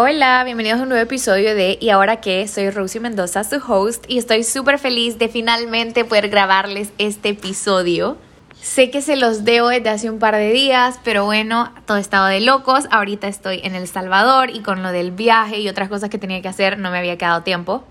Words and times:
Hola, 0.00 0.44
bienvenidos 0.44 0.78
a 0.78 0.84
un 0.84 0.90
nuevo 0.90 1.02
episodio 1.02 1.56
de 1.56 1.76
¿Y 1.80 1.90
ahora 1.90 2.20
qué? 2.20 2.46
Soy 2.46 2.70
Rosie 2.70 3.00
Mendoza, 3.00 3.42
su 3.42 3.56
host, 3.56 4.04
y 4.06 4.18
estoy 4.18 4.44
súper 4.44 4.78
feliz 4.78 5.18
de 5.18 5.28
finalmente 5.28 6.04
poder 6.04 6.28
grabarles 6.28 6.92
este 6.98 7.30
episodio. 7.30 8.16
Sé 8.62 8.92
que 8.92 9.02
se 9.02 9.16
los 9.16 9.42
debo 9.44 9.70
desde 9.70 9.88
hace 9.88 10.08
un 10.08 10.20
par 10.20 10.36
de 10.36 10.52
días, 10.52 11.00
pero 11.02 11.24
bueno, 11.24 11.72
todo 11.84 11.96
estaba 11.96 12.28
de 12.28 12.40
locos. 12.40 12.84
Ahorita 12.92 13.26
estoy 13.26 13.60
en 13.64 13.74
El 13.74 13.88
Salvador 13.88 14.50
y 14.50 14.60
con 14.60 14.84
lo 14.84 14.92
del 14.92 15.10
viaje 15.10 15.58
y 15.58 15.68
otras 15.68 15.88
cosas 15.88 16.10
que 16.10 16.18
tenía 16.18 16.40
que 16.42 16.48
hacer 16.48 16.78
no 16.78 16.92
me 16.92 16.98
había 16.98 17.18
quedado 17.18 17.42
tiempo. 17.42 17.82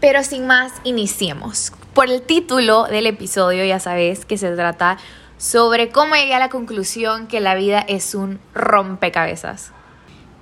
Pero 0.00 0.24
sin 0.24 0.48
más, 0.48 0.72
iniciemos. 0.82 1.72
Por 1.94 2.10
el 2.10 2.22
título 2.22 2.86
del 2.86 3.06
episodio 3.06 3.64
ya 3.64 3.78
sabes 3.78 4.24
que 4.24 4.36
se 4.36 4.50
trata 4.56 4.98
sobre 5.38 5.90
cómo 5.90 6.16
llegué 6.16 6.34
a 6.34 6.40
la 6.40 6.48
conclusión 6.48 7.28
que 7.28 7.38
la 7.38 7.54
vida 7.54 7.78
es 7.86 8.16
un 8.16 8.40
rompecabezas. 8.52 9.70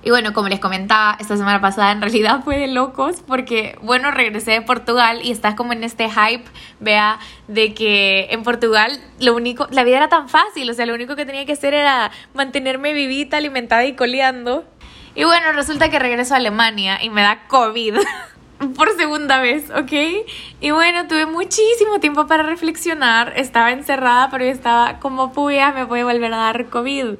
Y 0.03 0.09
bueno, 0.09 0.33
como 0.33 0.49
les 0.49 0.59
comentaba, 0.59 1.15
esta 1.19 1.37
semana 1.37 1.61
pasada 1.61 1.91
en 1.91 2.01
realidad 2.01 2.41
fue 2.43 2.57
de 2.57 2.67
locos 2.67 3.23
porque, 3.25 3.77
bueno, 3.81 4.09
regresé 4.11 4.51
de 4.51 4.61
Portugal 4.61 5.19
y 5.23 5.31
estás 5.31 5.55
como 5.55 5.73
en 5.73 5.83
este 5.83 6.09
hype, 6.09 6.45
vea, 6.79 7.19
de 7.47 7.73
que 7.73 8.27
en 8.31 8.41
Portugal 8.43 8.99
lo 9.19 9.35
único, 9.35 9.67
la 9.69 9.83
vida 9.83 9.97
era 9.97 10.09
tan 10.09 10.27
fácil, 10.27 10.69
o 10.69 10.73
sea, 10.73 10.85
lo 10.85 10.95
único 10.95 11.15
que 11.15 11.25
tenía 11.25 11.45
que 11.45 11.53
hacer 11.53 11.73
era 11.73 12.11
mantenerme 12.33 12.93
vivita, 12.93 13.37
alimentada 13.37 13.85
y 13.85 13.95
coleando. 13.95 14.65
Y 15.13 15.25
bueno, 15.25 15.51
resulta 15.51 15.89
que 15.89 15.99
regreso 15.99 16.33
a 16.33 16.37
Alemania 16.37 17.03
y 17.03 17.09
me 17.09 17.21
da 17.21 17.47
COVID. 17.47 17.95
por 18.75 18.95
segunda 18.95 19.41
vez, 19.41 19.69
¿ok? 19.71 19.91
Y 20.61 20.71
bueno, 20.71 21.07
tuve 21.07 21.25
muchísimo 21.25 21.99
tiempo 21.99 22.27
para 22.27 22.43
reflexionar. 22.43 23.33
Estaba 23.35 23.71
encerrada, 23.71 24.29
pero 24.29 24.45
yo 24.45 24.51
estaba 24.51 24.99
como 24.99 25.33
puya, 25.33 25.71
me 25.71 25.85
puede 25.85 26.03
volver 26.03 26.33
a 26.33 26.37
dar 26.37 26.65
COVID. 26.67 27.15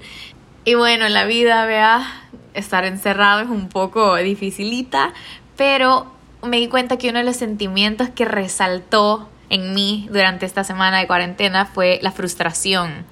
Y 0.64 0.76
bueno, 0.76 1.10
la 1.10 1.26
vida, 1.26 1.66
vea, 1.66 2.06
estar 2.54 2.86
encerrado 2.86 3.42
es 3.42 3.50
un 3.50 3.68
poco 3.68 4.16
dificilita, 4.18 5.14
pero 5.58 6.12
me 6.44 6.58
di 6.58 6.68
cuenta 6.68 6.98
que 6.98 7.10
uno 7.10 7.20
de 7.20 7.26
los 7.26 7.36
sentimientos 7.36 8.10
que 8.10 8.26
resaltó 8.26 9.28
en 9.50 9.74
mí 9.74 10.08
durante 10.12 10.46
esta 10.46 10.64
semana 10.64 11.00
de 11.00 11.08
cuarentena 11.08 11.66
fue 11.66 12.00
la 12.02 12.12
frustración. 12.12 13.06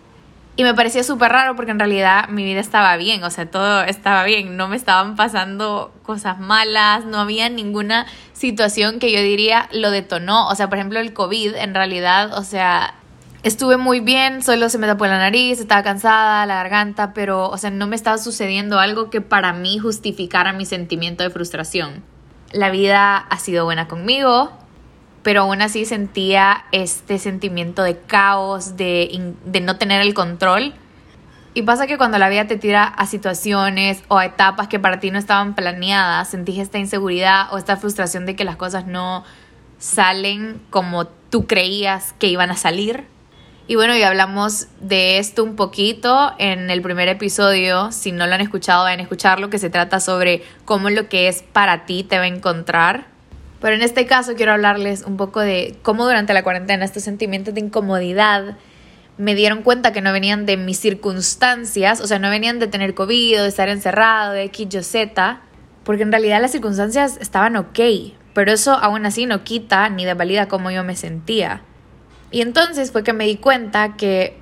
Y 0.55 0.63
me 0.63 0.73
parecía 0.73 1.03
súper 1.03 1.31
raro 1.31 1.55
porque 1.55 1.71
en 1.71 1.79
realidad 1.79 2.27
mi 2.29 2.43
vida 2.43 2.59
estaba 2.59 2.97
bien, 2.97 3.23
o 3.23 3.29
sea, 3.29 3.49
todo 3.49 3.81
estaba 3.83 4.25
bien, 4.25 4.57
no 4.57 4.67
me 4.67 4.75
estaban 4.75 5.15
pasando 5.15 5.93
cosas 6.03 6.37
malas, 6.37 7.05
no 7.05 7.19
había 7.19 7.49
ninguna 7.49 8.05
situación 8.33 8.99
que 8.99 9.11
yo 9.11 9.21
diría 9.21 9.69
lo 9.71 9.89
detonó, 9.89 10.49
o 10.49 10.55
sea, 10.55 10.67
por 10.67 10.77
ejemplo 10.77 10.99
el 10.99 11.13
COVID 11.13 11.55
en 11.55 11.73
realidad, 11.73 12.37
o 12.37 12.43
sea, 12.43 12.93
estuve 13.43 13.77
muy 13.77 13.99
bien, 13.99 14.43
solo 14.43 14.69
se 14.69 14.77
me 14.77 14.87
tapó 14.87 15.05
la 15.05 15.17
nariz, 15.17 15.59
estaba 15.59 15.83
cansada, 15.83 16.45
la 16.45 16.55
garganta, 16.55 17.13
pero, 17.13 17.49
o 17.49 17.57
sea, 17.57 17.69
no 17.69 17.87
me 17.87 17.95
estaba 17.95 18.17
sucediendo 18.17 18.79
algo 18.79 19.09
que 19.09 19.21
para 19.21 19.53
mí 19.53 19.79
justificara 19.79 20.53
mi 20.53 20.65
sentimiento 20.65 21.23
de 21.23 21.29
frustración. 21.29 22.03
La 22.51 22.69
vida 22.69 23.17
ha 23.17 23.39
sido 23.39 23.65
buena 23.65 23.87
conmigo, 23.87 24.51
pero 25.23 25.41
aún 25.41 25.61
así 25.61 25.85
sentía 25.85 26.65
este 26.71 27.19
sentimiento 27.19 27.83
de 27.83 27.97
caos, 27.97 28.75
de, 28.75 29.33
de 29.45 29.61
no 29.61 29.77
tener 29.77 30.01
el 30.01 30.13
control. 30.13 30.73
Y 31.53 31.63
pasa 31.63 31.87
que 31.87 31.97
cuando 31.97 32.17
la 32.19 32.29
vida 32.29 32.47
te 32.47 32.57
tira 32.57 32.83
a 32.83 33.05
situaciones 33.05 34.03
o 34.07 34.17
a 34.17 34.25
etapas 34.25 34.67
que 34.67 34.79
para 34.79 34.99
ti 34.99 35.11
no 35.11 35.19
estaban 35.19 35.55
planeadas, 35.55 36.29
sentís 36.29 36.59
esta 36.59 36.77
inseguridad 36.77 37.51
o 37.51 37.57
esta 37.57 37.75
frustración 37.77 38.25
de 38.25 38.35
que 38.35 38.43
las 38.43 38.55
cosas 38.55 38.85
no 38.85 39.23
salen 39.77 40.61
como 40.69 41.05
tú 41.07 41.47
creías 41.47 42.13
que 42.19 42.27
iban 42.27 42.51
a 42.51 42.55
salir 42.55 43.05
y 43.69 43.75
bueno, 43.75 43.95
ya 43.95 44.07
hablamos 44.07 44.65
de 44.81 45.19
esto 45.19 45.43
un 45.43 45.55
poquito 45.55 46.33
en 46.39 46.71
el 46.71 46.81
primer 46.81 47.07
episodio. 47.07 47.91
Si 47.91 48.11
no 48.11 48.25
lo 48.25 48.33
han 48.33 48.41
escuchado, 48.41 48.83
vayan 48.83 48.99
a 48.99 49.03
escucharlo, 49.03 49.51
que 49.51 49.59
se 49.59 49.69
trata 49.69 49.99
sobre 49.99 50.41
cómo 50.65 50.89
lo 50.89 51.07
que 51.07 51.27
es 51.27 51.43
para 51.43 51.85
ti 51.85 52.03
te 52.03 52.17
va 52.17 52.23
a 52.23 52.27
encontrar. 52.27 53.05
Pero 53.61 53.75
en 53.75 53.83
este 53.83 54.07
caso 54.07 54.33
quiero 54.33 54.53
hablarles 54.53 55.03
un 55.03 55.17
poco 55.17 55.39
de 55.39 55.77
cómo 55.83 56.05
durante 56.05 56.33
la 56.33 56.41
cuarentena 56.41 56.83
estos 56.83 57.03
sentimientos 57.03 57.53
de 57.53 57.59
incomodidad 57.59 58.57
me 59.19 59.35
dieron 59.35 59.61
cuenta 59.61 59.93
que 59.93 60.01
no 60.01 60.11
venían 60.13 60.47
de 60.47 60.57
mis 60.57 60.79
circunstancias, 60.79 62.01
o 62.01 62.07
sea, 62.07 62.17
no 62.17 62.31
venían 62.31 62.57
de 62.57 62.65
tener 62.65 62.95
COVID, 62.95 63.37
de 63.37 63.47
estar 63.47 63.69
encerrado, 63.69 64.33
de 64.33 64.45
X, 64.45 64.67
Y, 64.73 64.81
Z, 64.81 65.41
porque 65.83 66.01
en 66.01 66.11
realidad 66.11 66.41
las 66.41 66.53
circunstancias 66.53 67.19
estaban 67.21 67.55
ok, 67.55 67.79
pero 68.33 68.51
eso 68.51 68.73
aún 68.73 69.05
así 69.05 69.27
no 69.27 69.43
quita 69.43 69.89
ni 69.89 70.05
devalida 70.05 70.47
cómo 70.47 70.71
yo 70.71 70.83
me 70.83 70.95
sentía. 70.95 71.61
Y 72.31 72.41
entonces 72.41 72.91
fue 72.91 73.03
que 73.03 73.13
me 73.13 73.25
di 73.25 73.37
cuenta 73.37 73.95
que 73.95 74.37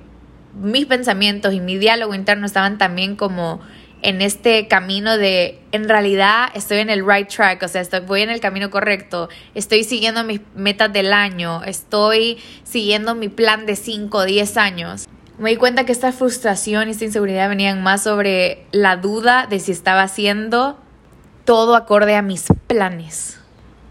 mis 0.54 0.86
pensamientos 0.86 1.54
y 1.54 1.60
mi 1.60 1.78
diálogo 1.78 2.14
interno 2.14 2.46
estaban 2.46 2.78
también 2.78 3.16
como 3.16 3.60
en 4.02 4.22
este 4.22 4.68
camino 4.68 5.16
de, 5.16 5.60
en 5.72 5.88
realidad 5.88 6.48
estoy 6.54 6.78
en 6.78 6.90
el 6.90 7.04
right 7.06 7.28
track, 7.28 7.62
o 7.62 7.68
sea, 7.68 7.80
estoy, 7.80 8.00
voy 8.00 8.22
en 8.22 8.30
el 8.30 8.40
camino 8.40 8.70
correcto, 8.70 9.28
estoy 9.54 9.84
siguiendo 9.84 10.22
mis 10.24 10.40
metas 10.54 10.92
del 10.92 11.12
año, 11.12 11.64
estoy 11.64 12.38
siguiendo 12.62 13.14
mi 13.14 13.28
plan 13.28 13.66
de 13.66 13.74
5 13.76 14.18
o 14.18 14.24
10 14.24 14.56
años. 14.56 15.08
Me 15.38 15.50
di 15.50 15.56
cuenta 15.56 15.84
que 15.84 15.92
esta 15.92 16.12
frustración 16.12 16.88
y 16.88 16.92
esta 16.92 17.04
inseguridad 17.04 17.48
venían 17.48 17.82
más 17.82 18.02
sobre 18.02 18.66
la 18.72 18.96
duda 18.96 19.46
de 19.48 19.60
si 19.60 19.72
estaba 19.72 20.02
haciendo 20.02 20.78
todo 21.44 21.76
acorde 21.76 22.16
a 22.16 22.22
mis 22.22 22.46
planes, 22.66 23.40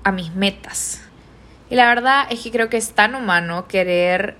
a 0.03 0.11
mis 0.11 0.33
metas. 0.35 1.06
Y 1.69 1.75
la 1.75 1.87
verdad 1.87 2.27
es 2.29 2.41
que 2.41 2.51
creo 2.51 2.69
que 2.69 2.77
es 2.77 2.91
tan 2.91 3.15
humano 3.15 3.67
querer 3.67 4.35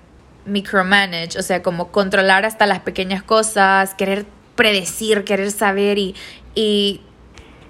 micromanage, 0.46 1.38
o 1.38 1.42
sea, 1.42 1.62
como 1.62 1.92
controlar 1.92 2.46
hasta 2.46 2.66
las 2.66 2.80
pequeñas 2.80 3.22
cosas, 3.22 3.94
querer 3.96 4.26
predecir, 4.56 5.24
querer 5.24 5.52
saber 5.52 5.98
y, 5.98 6.16
y 6.56 7.02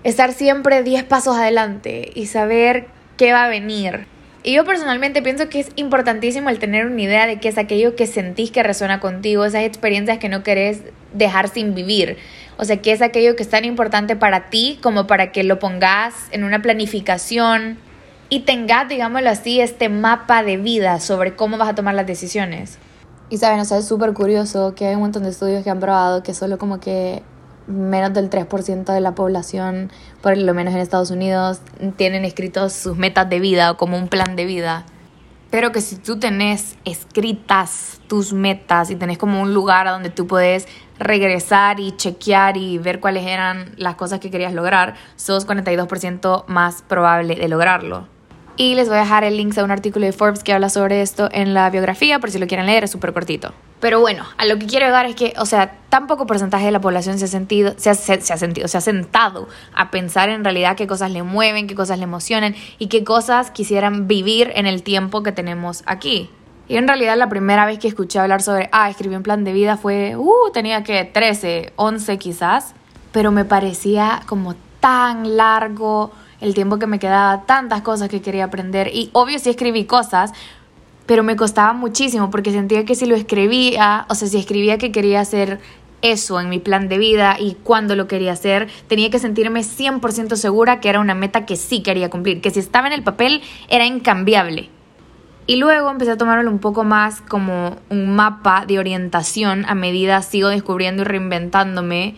estar 0.04 0.32
siempre 0.32 0.84
10 0.84 1.04
pasos 1.06 1.38
adelante 1.38 2.12
y 2.14 2.28
saber 2.28 2.88
qué 3.18 3.34
va 3.34 3.46
a 3.46 3.50
venir. 3.50 4.06
Y 4.44 4.54
yo 4.54 4.64
personalmente 4.64 5.22
pienso 5.22 5.50
que 5.50 5.60
es 5.60 5.72
importantísimo 5.76 6.50
el 6.50 6.60
tener 6.60 6.86
una 6.86 7.02
idea 7.02 7.28
de 7.28 7.40
qué 7.40 7.50
es 7.50 7.58
aquello 7.58 7.96
que 7.96 8.08
sentís 8.08 8.52
que 8.52 8.64
resuena 8.64 9.00
contigo, 9.00 9.44
esas 9.44 9.64
experiencias 9.64 10.20
que 10.20 10.30
no 10.30 10.44
querés 10.44 10.84
dejar 11.14 11.50
sin 11.50 11.76
vivir. 11.76 12.18
O 12.58 12.64
sea, 12.64 12.78
qué 12.78 12.92
es 12.92 13.02
aquello 13.02 13.36
que 13.36 13.44
es 13.44 13.50
tan 13.50 13.66
importante 13.66 14.16
para 14.16 14.50
ti 14.50 14.80
como 14.82 15.06
para 15.06 15.32
que 15.32 15.44
lo 15.44 15.60
pongas 15.60 16.14
en 16.32 16.44
una 16.44 16.62
planificación, 16.62 17.78
y 18.30 18.42
tengas, 18.42 18.90
digámoslo 18.90 19.30
así, 19.30 19.62
este 19.62 19.90
mapa 19.90 20.44
de 20.44 20.58
vida 20.58 21.00
sobre 21.00 21.36
cómo 21.36 21.58
vas 21.58 21.70
a 21.70 21.76
tomar 21.76 21.96
las 21.96 22.06
decisiones. 22.06 22.78
Y 23.30 23.38
saben, 23.38 23.60
o 23.60 23.66
sea, 23.66 23.78
es 23.78 23.88
súper 23.88 24.14
curioso 24.14 24.74
que 24.76 24.88
hay 24.88 24.96
un 24.96 25.02
montón 25.02 25.24
de 25.24 25.30
estudios 25.30 25.64
que 25.64 25.70
han 25.70 25.80
probado 25.80 26.24
que 26.24 26.34
solo 26.34 26.58
como 26.58 26.80
que 26.80 27.24
menos 27.68 28.14
del 28.14 28.30
3% 28.30 28.86
de 28.94 29.02
la 29.02 29.16
población, 29.16 29.92
por 30.22 30.38
lo 30.38 30.54
menos 30.54 30.74
en 30.74 30.80
Estados 30.80 31.12
Unidos, 31.12 31.60
tienen 31.98 32.26
escritos 32.26 32.74
sus 32.74 32.98
metas 32.98 33.30
de 33.30 33.40
vida 33.40 33.72
o 33.72 33.78
como 33.78 33.98
un 33.98 34.08
plan 34.08 34.36
de 34.36 34.46
vida. 34.46 34.86
Pero 35.50 35.72
que 35.72 35.80
si 35.80 35.96
tú 35.96 36.20
tenés 36.20 36.76
escritas 36.84 38.02
tus 38.08 38.34
metas 38.34 38.90
y 38.90 38.96
tenés 38.96 39.18
como 39.18 39.42
un 39.42 39.54
lugar 39.54 39.88
a 39.88 39.92
donde 39.92 40.10
tú 40.10 40.28
puedes 40.28 40.68
regresar 41.00 41.80
y 41.80 41.96
chequear 41.96 42.58
y 42.58 42.78
ver 42.78 43.00
cuáles 43.00 43.26
eran 43.26 43.74
las 43.78 43.96
cosas 43.96 44.20
que 44.20 44.32
querías 44.32 44.54
lograr, 44.54 44.96
sos 45.16 45.48
42% 45.48 46.46
más 46.48 46.82
probable 46.82 47.36
de 47.36 47.48
lograrlo. 47.48 48.17
Y 48.60 48.74
les 48.74 48.88
voy 48.90 48.98
a 48.98 49.02
dejar 49.02 49.24
el 49.24 49.38
link 49.38 49.56
a 49.60 49.64
un 49.64 49.70
artículo 49.70 50.08
de 50.08 50.12
Forbes 50.12 50.44
que 50.44 50.52
habla 50.52 50.70
sobre 50.70 51.04
esto 51.04 51.30
en 51.32 51.54
la 51.54 51.70
biografía, 51.70 52.18
por 52.18 52.32
si 52.32 52.40
lo 52.40 52.48
quieren 52.48 52.66
leer, 52.66 52.84
es 52.84 52.92
súper 52.92 53.14
cortito. 53.14 53.54
Pero 53.80 54.00
bueno, 54.00 54.26
a 54.36 54.46
lo 54.46 54.58
que 54.58 54.66
quiero 54.66 54.88
llegar 54.88 55.06
es 55.06 55.16
que, 55.16 55.36
o 55.38 55.46
sea, 55.46 55.78
tan 55.90 56.08
poco 56.08 56.26
porcentaje 56.26 56.66
de 56.66 56.72
la 56.72 56.82
población 56.82 57.20
se 57.20 57.26
ha 57.26 57.28
sentido, 57.28 57.76
se 57.78 57.92
ha, 57.92 57.94
se, 57.94 58.14
ha 58.14 58.38
sentido, 58.38 58.68
se 58.68 58.76
ha 58.80 58.82
sentado 58.82 59.48
a 59.76 59.92
pensar 59.92 60.30
en 60.30 60.44
realidad 60.44 60.76
qué 60.76 60.88
cosas 60.88 61.12
le 61.12 61.22
mueven, 61.22 61.68
qué 61.68 61.76
cosas 61.76 62.00
le 62.00 62.06
emocionan 62.06 62.56
y 62.80 62.88
qué 62.88 63.04
cosas 63.04 63.52
quisieran 63.52 64.08
vivir 64.08 64.52
en 64.56 64.66
el 64.66 64.82
tiempo 64.82 65.22
que 65.22 65.32
tenemos 65.32 65.84
aquí. 65.86 66.32
Y 66.68 66.78
en 66.78 66.88
realidad 66.88 67.16
la 67.16 67.30
primera 67.30 67.68
vez 67.68 67.78
que 67.78 67.88
escuché 67.88 68.18
hablar 68.18 68.42
sobre, 68.42 68.70
ah, 68.72 68.90
escribí 68.90 69.16
un 69.16 69.22
plan 69.22 69.44
de 69.44 69.54
vida 69.54 69.78
fue, 69.78 70.16
uh, 70.18 70.52
tenía 70.52 70.84
que 70.84 71.06
13, 71.06 71.74
11 71.76 72.18
quizás, 72.18 72.74
pero 73.12 73.32
me 73.32 73.46
parecía 73.46 74.24
como 74.26 74.56
tan 74.80 75.38
largo, 75.38 76.12
el 76.42 76.54
tiempo 76.54 76.80
que 76.80 76.88
me 76.88 77.00
quedaba, 77.00 77.46
tantas 77.46 77.82
cosas 77.82 78.10
que 78.10 78.22
quería 78.22 78.46
aprender 78.46 78.90
y 78.94 79.10
obvio 79.14 79.40
sí 79.40 79.50
escribí 79.50 79.86
cosas, 79.86 80.34
pero 81.06 81.24
me 81.24 81.36
costaba 81.36 81.74
muchísimo 81.74 82.30
porque 82.30 82.52
sentía 82.52 82.86
que 82.86 82.96
si 82.96 83.06
lo 83.06 83.16
escribía, 83.16 84.06
o 84.10 84.16
sea, 84.16 84.28
si 84.28 84.38
escribía 84.38 84.78
que 84.78 84.92
quería 84.92 85.22
hacer 85.22 85.60
eso 86.02 86.40
en 86.40 86.50
mi 86.50 86.60
plan 86.60 86.90
de 86.90 86.98
vida 86.98 87.38
y 87.40 87.56
cuando 87.64 87.96
lo 87.96 88.08
quería 88.08 88.34
hacer, 88.34 88.68
tenía 88.88 89.10
que 89.10 89.20
sentirme 89.20 89.62
100% 89.62 90.36
segura 90.36 90.80
que 90.80 90.90
era 90.90 91.00
una 91.00 91.16
meta 91.16 91.46
que 91.46 91.56
sí 91.56 91.82
quería 91.82 92.10
cumplir, 92.10 92.42
que 92.42 92.52
si 92.52 92.60
estaba 92.60 92.88
en 92.88 92.94
el 92.94 93.04
papel 93.04 93.42
era 93.68 93.86
incambiable. 93.86 94.70
Y 95.48 95.56
luego 95.56 95.90
empecé 95.90 96.12
a 96.12 96.18
tomarlo 96.18 96.52
un 96.52 96.60
poco 96.60 96.84
más 96.84 97.22
como 97.22 97.78
un 97.90 98.16
mapa 98.16 98.66
de 98.68 98.80
orientación 98.80 99.66
a 99.66 99.76
medida 99.76 100.22
sigo 100.22 100.50
descubriendo 100.50 101.04
y 101.04 101.06
reinventándome 101.06 102.16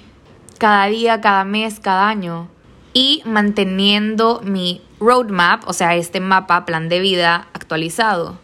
cada 0.58 0.88
día, 0.88 1.22
cada 1.22 1.46
mes, 1.46 1.80
cada 1.80 2.10
año 2.10 2.50
y 2.94 3.22
manteniendo 3.26 4.42
mi 4.44 4.82
roadmap, 5.00 5.68
o 5.68 5.74
sea, 5.74 5.96
este 5.96 6.20
mapa, 6.20 6.66
plan 6.66 6.90
de 6.90 7.00
vida 7.00 7.48
actualizado. 7.54 8.38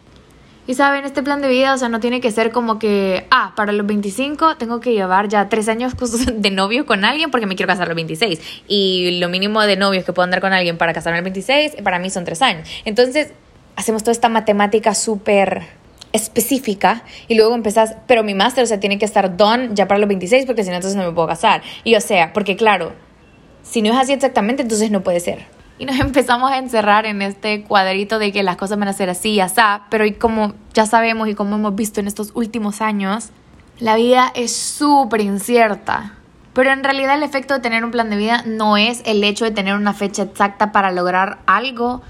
Y 0.68 0.74
saben, 0.74 1.04
este 1.04 1.22
plan 1.22 1.40
de 1.42 1.48
vida, 1.48 1.74
o 1.74 1.78
sea, 1.78 1.88
no 1.88 2.00
tiene 2.00 2.20
que 2.20 2.32
ser 2.32 2.50
como 2.50 2.80
que, 2.80 3.26
ah, 3.30 3.52
para 3.54 3.70
los 3.70 3.86
25 3.86 4.56
tengo 4.56 4.80
que 4.80 4.92
llevar 4.92 5.28
ya 5.28 5.48
tres 5.48 5.68
años 5.68 5.94
de 6.34 6.50
novio 6.50 6.86
con 6.86 7.04
alguien 7.04 7.30
porque 7.30 7.46
me 7.46 7.54
quiero 7.54 7.68
casar 7.68 7.84
a 7.84 7.88
los 7.88 7.96
26. 7.96 8.40
Y 8.66 9.18
lo 9.20 9.28
mínimo 9.28 9.62
de 9.62 9.76
novios 9.76 10.04
que 10.04 10.12
puedo 10.12 10.24
andar 10.24 10.40
con 10.40 10.52
alguien 10.52 10.76
para 10.76 10.92
casarme 10.92 11.18
a 11.18 11.20
los 11.20 11.24
26, 11.26 11.82
para 11.84 12.00
mí 12.00 12.10
son 12.10 12.24
tres 12.24 12.42
años. 12.42 12.68
Entonces, 12.84 13.32
hacemos 13.76 14.02
toda 14.02 14.12
esta 14.12 14.28
matemática 14.28 14.94
súper 14.94 15.62
específica 16.12 17.04
y 17.28 17.36
luego 17.36 17.54
empezás, 17.54 17.96
pero 18.08 18.24
mi 18.24 18.34
máster, 18.34 18.64
o 18.64 18.66
sea, 18.66 18.80
tiene 18.80 18.98
que 18.98 19.04
estar 19.04 19.36
done 19.36 19.70
ya 19.72 19.86
para 19.86 19.98
los 19.98 20.08
26 20.08 20.46
porque 20.46 20.64
si 20.64 20.70
no, 20.70 20.76
entonces 20.76 20.96
no 20.96 21.06
me 21.06 21.12
puedo 21.12 21.28
casar. 21.28 21.62
Y 21.84 21.94
o 21.94 22.00
sea, 22.00 22.32
porque 22.32 22.56
claro, 22.56 22.92
si 23.68 23.82
no 23.82 23.92
es 23.92 23.98
así 23.98 24.12
exactamente, 24.12 24.62
entonces 24.62 24.90
no 24.90 25.02
puede 25.02 25.20
ser 25.20 25.56
y 25.78 25.84
nos 25.84 25.98
empezamos 26.00 26.50
a 26.50 26.58
encerrar 26.58 27.06
en 27.06 27.22
este 27.22 27.62
cuadrito 27.62 28.18
de 28.18 28.32
que 28.32 28.42
las 28.42 28.56
cosas 28.56 28.78
van 28.78 28.88
a 28.88 28.92
ser 28.92 29.10
así 29.10 29.30
y 29.30 29.40
así, 29.40 29.60
pero 29.90 30.04
como 30.18 30.54
ya 30.74 30.86
sabemos 30.86 31.28
y 31.28 31.34
como 31.34 31.56
hemos 31.56 31.74
visto 31.74 32.00
en 32.00 32.06
estos 32.06 32.32
últimos 32.34 32.80
años, 32.80 33.30
la 33.78 33.96
vida 33.96 34.32
es 34.34 34.54
súper 34.54 35.20
incierta. 35.20 36.14
Pero 36.54 36.72
en 36.72 36.82
realidad 36.82 37.16
el 37.16 37.22
efecto 37.22 37.52
de 37.52 37.60
tener 37.60 37.84
un 37.84 37.90
plan 37.90 38.08
de 38.08 38.16
vida 38.16 38.42
no 38.46 38.78
es 38.78 39.02
el 39.04 39.22
hecho 39.22 39.44
de 39.44 39.50
tener 39.50 39.74
una 39.74 39.92
fecha 39.92 40.22
exacta 40.22 40.72
para 40.72 40.90
lograr 40.90 41.40
algo, 41.44 42.00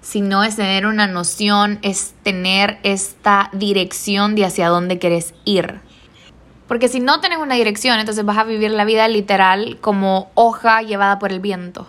sino 0.00 0.42
es 0.42 0.56
tener 0.56 0.84
una 0.86 1.06
noción, 1.06 1.78
es 1.82 2.14
tener 2.24 2.80
esta 2.82 3.50
dirección 3.52 4.34
de 4.34 4.46
hacia 4.46 4.68
dónde 4.68 4.98
quieres 4.98 5.32
ir. 5.44 5.80
Porque 6.68 6.88
si 6.88 7.00
no 7.00 7.20
tienes 7.20 7.38
una 7.38 7.54
dirección, 7.54 7.98
entonces 7.98 8.24
vas 8.24 8.36
a 8.36 8.44
vivir 8.44 8.70
la 8.70 8.84
vida 8.84 9.08
literal 9.08 9.78
como 9.80 10.30
hoja 10.34 10.82
llevada 10.82 11.18
por 11.18 11.32
el 11.32 11.40
viento. 11.40 11.86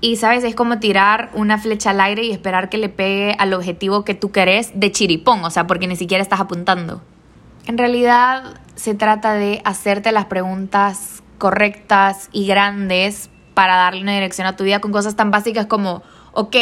Y 0.00 0.16
sabes, 0.16 0.44
es 0.44 0.54
como 0.54 0.78
tirar 0.78 1.30
una 1.34 1.58
flecha 1.58 1.90
al 1.90 2.00
aire 2.00 2.22
y 2.22 2.30
esperar 2.30 2.70
que 2.70 2.78
le 2.78 2.88
pegue 2.88 3.36
al 3.38 3.52
objetivo 3.52 4.04
que 4.04 4.14
tú 4.14 4.32
querés 4.32 4.70
de 4.74 4.92
chiripón, 4.92 5.44
o 5.44 5.50
sea, 5.50 5.66
porque 5.66 5.88
ni 5.88 5.96
siquiera 5.96 6.22
estás 6.22 6.40
apuntando. 6.40 7.02
En 7.66 7.76
realidad 7.76 8.60
se 8.76 8.94
trata 8.94 9.34
de 9.34 9.60
hacerte 9.64 10.12
las 10.12 10.24
preguntas 10.24 11.22
correctas 11.36 12.30
y 12.32 12.46
grandes 12.46 13.28
para 13.54 13.74
darle 13.74 14.02
una 14.02 14.14
dirección 14.14 14.46
a 14.46 14.56
tu 14.56 14.64
vida 14.64 14.80
con 14.80 14.92
cosas 14.92 15.16
tan 15.16 15.30
básicas 15.30 15.66
como, 15.66 16.02
ok, 16.32 16.56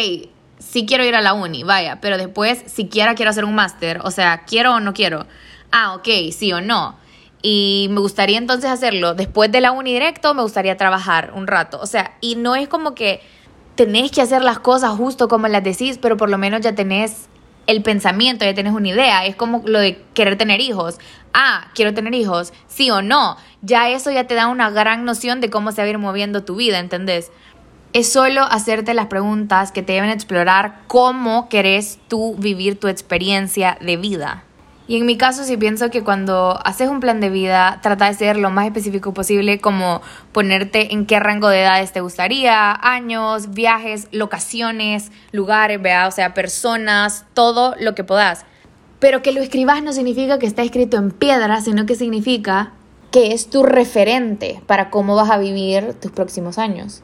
sí 0.58 0.86
quiero 0.86 1.04
ir 1.04 1.14
a 1.14 1.20
la 1.20 1.34
uni, 1.34 1.62
vaya, 1.62 2.00
pero 2.00 2.16
después 2.16 2.64
siquiera 2.66 3.14
quiero 3.14 3.30
hacer 3.30 3.44
un 3.44 3.54
máster, 3.54 4.00
o 4.02 4.10
sea, 4.10 4.44
quiero 4.46 4.74
o 4.74 4.80
no 4.80 4.94
quiero. 4.94 5.26
Ah, 5.70 5.94
ok, 5.94 6.08
sí 6.32 6.52
o 6.52 6.60
no. 6.60 6.96
Y 7.42 7.88
me 7.90 8.00
gustaría 8.00 8.38
entonces 8.38 8.70
hacerlo 8.70 9.14
después 9.14 9.52
de 9.52 9.60
la 9.60 9.72
uni 9.72 9.92
directo, 9.92 10.34
me 10.34 10.42
gustaría 10.42 10.76
trabajar 10.76 11.32
un 11.34 11.46
rato. 11.46 11.78
O 11.80 11.86
sea, 11.86 12.16
y 12.20 12.36
no 12.36 12.56
es 12.56 12.68
como 12.68 12.94
que 12.94 13.20
tenés 13.76 14.10
que 14.10 14.20
hacer 14.20 14.42
las 14.42 14.58
cosas 14.58 14.90
justo 14.96 15.28
como 15.28 15.46
las 15.46 15.62
decís, 15.62 15.98
pero 15.98 16.16
por 16.16 16.30
lo 16.30 16.38
menos 16.38 16.62
ya 16.62 16.74
tenés 16.74 17.28
el 17.68 17.82
pensamiento, 17.82 18.44
ya 18.44 18.54
tenés 18.54 18.72
una 18.72 18.88
idea. 18.88 19.24
Es 19.24 19.36
como 19.36 19.62
lo 19.66 19.78
de 19.78 20.02
querer 20.14 20.36
tener 20.36 20.60
hijos. 20.60 20.98
Ah, 21.32 21.68
quiero 21.74 21.94
tener 21.94 22.14
hijos, 22.14 22.52
sí 22.66 22.90
o 22.90 23.02
no. 23.02 23.36
Ya 23.62 23.90
eso 23.90 24.10
ya 24.10 24.26
te 24.26 24.34
da 24.34 24.48
una 24.48 24.70
gran 24.70 25.04
noción 25.04 25.40
de 25.40 25.50
cómo 25.50 25.70
se 25.70 25.82
va 25.82 25.86
a 25.86 25.90
ir 25.90 25.98
moviendo 25.98 26.42
tu 26.42 26.56
vida, 26.56 26.78
¿entendés? 26.78 27.30
Es 27.92 28.10
solo 28.10 28.42
hacerte 28.42 28.94
las 28.94 29.06
preguntas 29.06 29.70
que 29.70 29.82
te 29.82 29.92
deben 29.92 30.10
explorar 30.10 30.80
cómo 30.88 31.48
querés 31.48 31.98
tú 32.08 32.34
vivir 32.36 32.80
tu 32.80 32.88
experiencia 32.88 33.78
de 33.80 33.96
vida. 33.96 34.44
Y 34.88 34.96
en 34.96 35.04
mi 35.04 35.18
caso 35.18 35.44
sí 35.44 35.58
pienso 35.58 35.90
que 35.90 36.02
cuando 36.02 36.58
haces 36.64 36.88
un 36.88 37.00
plan 37.00 37.20
de 37.20 37.28
vida, 37.28 37.78
trata 37.82 38.06
de 38.06 38.14
ser 38.14 38.38
lo 38.38 38.50
más 38.50 38.64
específico 38.64 39.12
posible, 39.12 39.60
como 39.60 40.00
ponerte 40.32 40.94
en 40.94 41.04
qué 41.04 41.20
rango 41.20 41.48
de 41.50 41.60
edades 41.60 41.92
te 41.92 42.00
gustaría, 42.00 42.72
años, 42.72 43.52
viajes, 43.52 44.08
locaciones, 44.12 45.12
lugares, 45.30 45.80
vea, 45.82 46.08
o 46.08 46.10
sea, 46.10 46.32
personas, 46.32 47.26
todo 47.34 47.74
lo 47.78 47.94
que 47.94 48.02
puedas. 48.02 48.46
Pero 48.98 49.22
que 49.22 49.32
lo 49.32 49.42
escribas 49.42 49.82
no 49.82 49.92
significa 49.92 50.38
que 50.38 50.46
está 50.46 50.62
escrito 50.62 50.96
en 50.96 51.10
piedra, 51.10 51.60
sino 51.60 51.84
que 51.84 51.94
significa 51.94 52.72
que 53.10 53.32
es 53.34 53.50
tu 53.50 53.64
referente 53.64 54.62
para 54.66 54.88
cómo 54.88 55.14
vas 55.16 55.30
a 55.30 55.36
vivir 55.36 55.94
tus 56.00 56.12
próximos 56.12 56.56
años. 56.56 57.02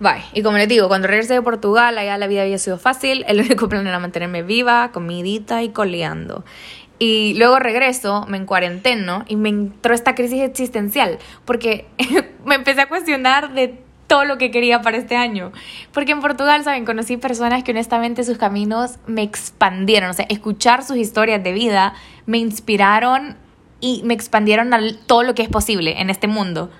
Bye. 0.00 0.24
Y 0.32 0.42
como 0.42 0.58
les 0.58 0.68
digo, 0.68 0.88
cuando 0.88 1.06
regresé 1.06 1.34
de 1.34 1.42
Portugal, 1.42 1.96
allá 1.96 2.18
la 2.18 2.26
vida 2.26 2.42
había 2.42 2.58
sido 2.58 2.78
fácil. 2.78 3.24
El 3.28 3.40
único 3.40 3.68
plan 3.68 3.86
era 3.86 3.98
mantenerme 3.98 4.42
viva, 4.42 4.90
comidita 4.92 5.62
y 5.62 5.68
coleando. 5.68 6.44
Y 7.06 7.34
luego 7.34 7.58
regreso, 7.58 8.24
me 8.30 8.38
encuarenteno 8.38 9.26
y 9.28 9.36
me 9.36 9.50
entró 9.50 9.92
esta 9.92 10.14
crisis 10.14 10.40
existencial 10.40 11.18
porque 11.44 11.84
me 12.46 12.54
empecé 12.54 12.80
a 12.80 12.88
cuestionar 12.88 13.52
de 13.52 13.78
todo 14.06 14.24
lo 14.24 14.38
que 14.38 14.50
quería 14.50 14.80
para 14.80 14.96
este 14.96 15.14
año. 15.14 15.52
Porque 15.92 16.12
en 16.12 16.22
Portugal, 16.22 16.64
¿saben? 16.64 16.86
Conocí 16.86 17.18
personas 17.18 17.62
que 17.62 17.72
honestamente 17.72 18.24
sus 18.24 18.38
caminos 18.38 18.92
me 19.06 19.20
expandieron. 19.20 20.08
O 20.08 20.14
sea, 20.14 20.24
escuchar 20.30 20.82
sus 20.82 20.96
historias 20.96 21.44
de 21.44 21.52
vida 21.52 21.92
me 22.24 22.38
inspiraron 22.38 23.36
y 23.82 24.00
me 24.06 24.14
expandieron 24.14 24.72
a 24.72 24.80
todo 25.04 25.24
lo 25.24 25.34
que 25.34 25.42
es 25.42 25.50
posible 25.50 26.00
en 26.00 26.08
este 26.08 26.26
mundo. 26.26 26.70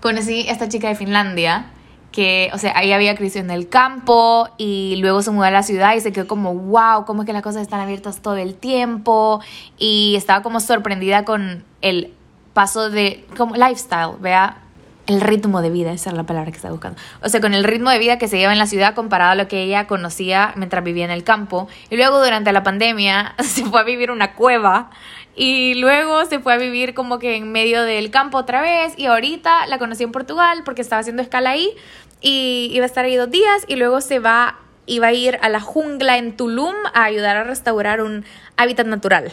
Conocí 0.00 0.48
a 0.48 0.52
esta 0.52 0.70
chica 0.70 0.88
de 0.88 0.94
Finlandia 0.94 1.66
que, 2.16 2.48
o 2.54 2.58
sea, 2.58 2.72
ahí 2.74 2.92
había 2.92 3.14
crecido 3.14 3.44
en 3.44 3.50
el 3.50 3.68
campo 3.68 4.48
y 4.56 4.96
luego 5.00 5.20
se 5.20 5.30
mudó 5.30 5.44
a 5.44 5.50
la 5.50 5.62
ciudad 5.62 5.94
y 5.94 6.00
se 6.00 6.12
quedó 6.12 6.26
como, 6.26 6.54
wow, 6.54 7.04
cómo 7.04 7.20
es 7.20 7.26
que 7.26 7.34
las 7.34 7.42
cosas 7.42 7.60
están 7.60 7.78
abiertas 7.78 8.22
todo 8.22 8.36
el 8.36 8.54
tiempo 8.54 9.42
y 9.76 10.14
estaba 10.16 10.42
como 10.42 10.60
sorprendida 10.60 11.26
con 11.26 11.62
el 11.82 12.14
paso 12.54 12.88
de, 12.88 13.26
como 13.36 13.54
lifestyle, 13.54 14.16
vea, 14.18 14.62
el 15.06 15.20
ritmo 15.20 15.60
de 15.60 15.68
vida, 15.68 15.92
esa 15.92 16.08
es 16.08 16.16
la 16.16 16.22
palabra 16.22 16.50
que 16.50 16.56
estaba 16.56 16.72
buscando. 16.72 16.98
O 17.22 17.28
sea, 17.28 17.42
con 17.42 17.52
el 17.52 17.64
ritmo 17.64 17.90
de 17.90 17.98
vida 17.98 18.16
que 18.16 18.28
se 18.28 18.38
lleva 18.38 18.54
en 18.54 18.58
la 18.58 18.66
ciudad 18.66 18.94
comparado 18.94 19.32
a 19.32 19.34
lo 19.34 19.46
que 19.46 19.62
ella 19.62 19.86
conocía 19.86 20.54
mientras 20.56 20.82
vivía 20.82 21.04
en 21.04 21.10
el 21.10 21.22
campo. 21.22 21.68
Y 21.90 21.96
luego 21.96 22.18
durante 22.24 22.50
la 22.50 22.62
pandemia 22.62 23.34
se 23.40 23.66
fue 23.66 23.78
a 23.78 23.84
vivir 23.84 24.10
una 24.10 24.32
cueva 24.32 24.88
y 25.36 25.74
luego 25.74 26.24
se 26.24 26.38
fue 26.38 26.54
a 26.54 26.56
vivir 26.56 26.94
como 26.94 27.18
que 27.18 27.36
en 27.36 27.52
medio 27.52 27.82
del 27.82 28.10
campo 28.10 28.38
otra 28.38 28.62
vez 28.62 28.94
y 28.96 29.04
ahorita 29.04 29.66
la 29.66 29.78
conocí 29.78 30.02
en 30.02 30.10
Portugal 30.10 30.62
porque 30.64 30.80
estaba 30.80 31.00
haciendo 31.00 31.20
escala 31.20 31.50
ahí 31.50 31.76
y 32.20 32.70
iba 32.72 32.84
a 32.84 32.86
estar 32.86 33.04
ahí 33.04 33.16
dos 33.16 33.30
días 33.30 33.64
y 33.68 33.76
luego 33.76 34.00
se 34.00 34.18
va, 34.18 34.58
iba 34.86 35.08
a 35.08 35.12
ir 35.12 35.38
a 35.42 35.48
la 35.48 35.60
jungla 35.60 36.18
en 36.18 36.36
Tulum 36.36 36.74
a 36.94 37.04
ayudar 37.04 37.36
a 37.36 37.44
restaurar 37.44 38.00
un 38.00 38.24
hábitat 38.56 38.86
natural. 38.86 39.32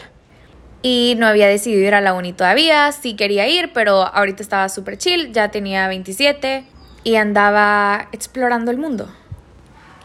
Y 0.82 1.14
no 1.16 1.26
había 1.26 1.48
decidido 1.48 1.80
ir 1.80 1.94
a 1.94 2.00
la 2.00 2.12
uni 2.12 2.34
todavía, 2.34 2.92
sí 2.92 3.16
quería 3.16 3.48
ir, 3.48 3.72
pero 3.72 4.02
ahorita 4.02 4.42
estaba 4.42 4.68
súper 4.68 4.98
chill, 4.98 5.32
ya 5.32 5.50
tenía 5.50 5.88
27 5.88 6.64
y 7.04 7.16
andaba 7.16 8.08
explorando 8.12 8.70
el 8.70 8.76
mundo. 8.76 9.08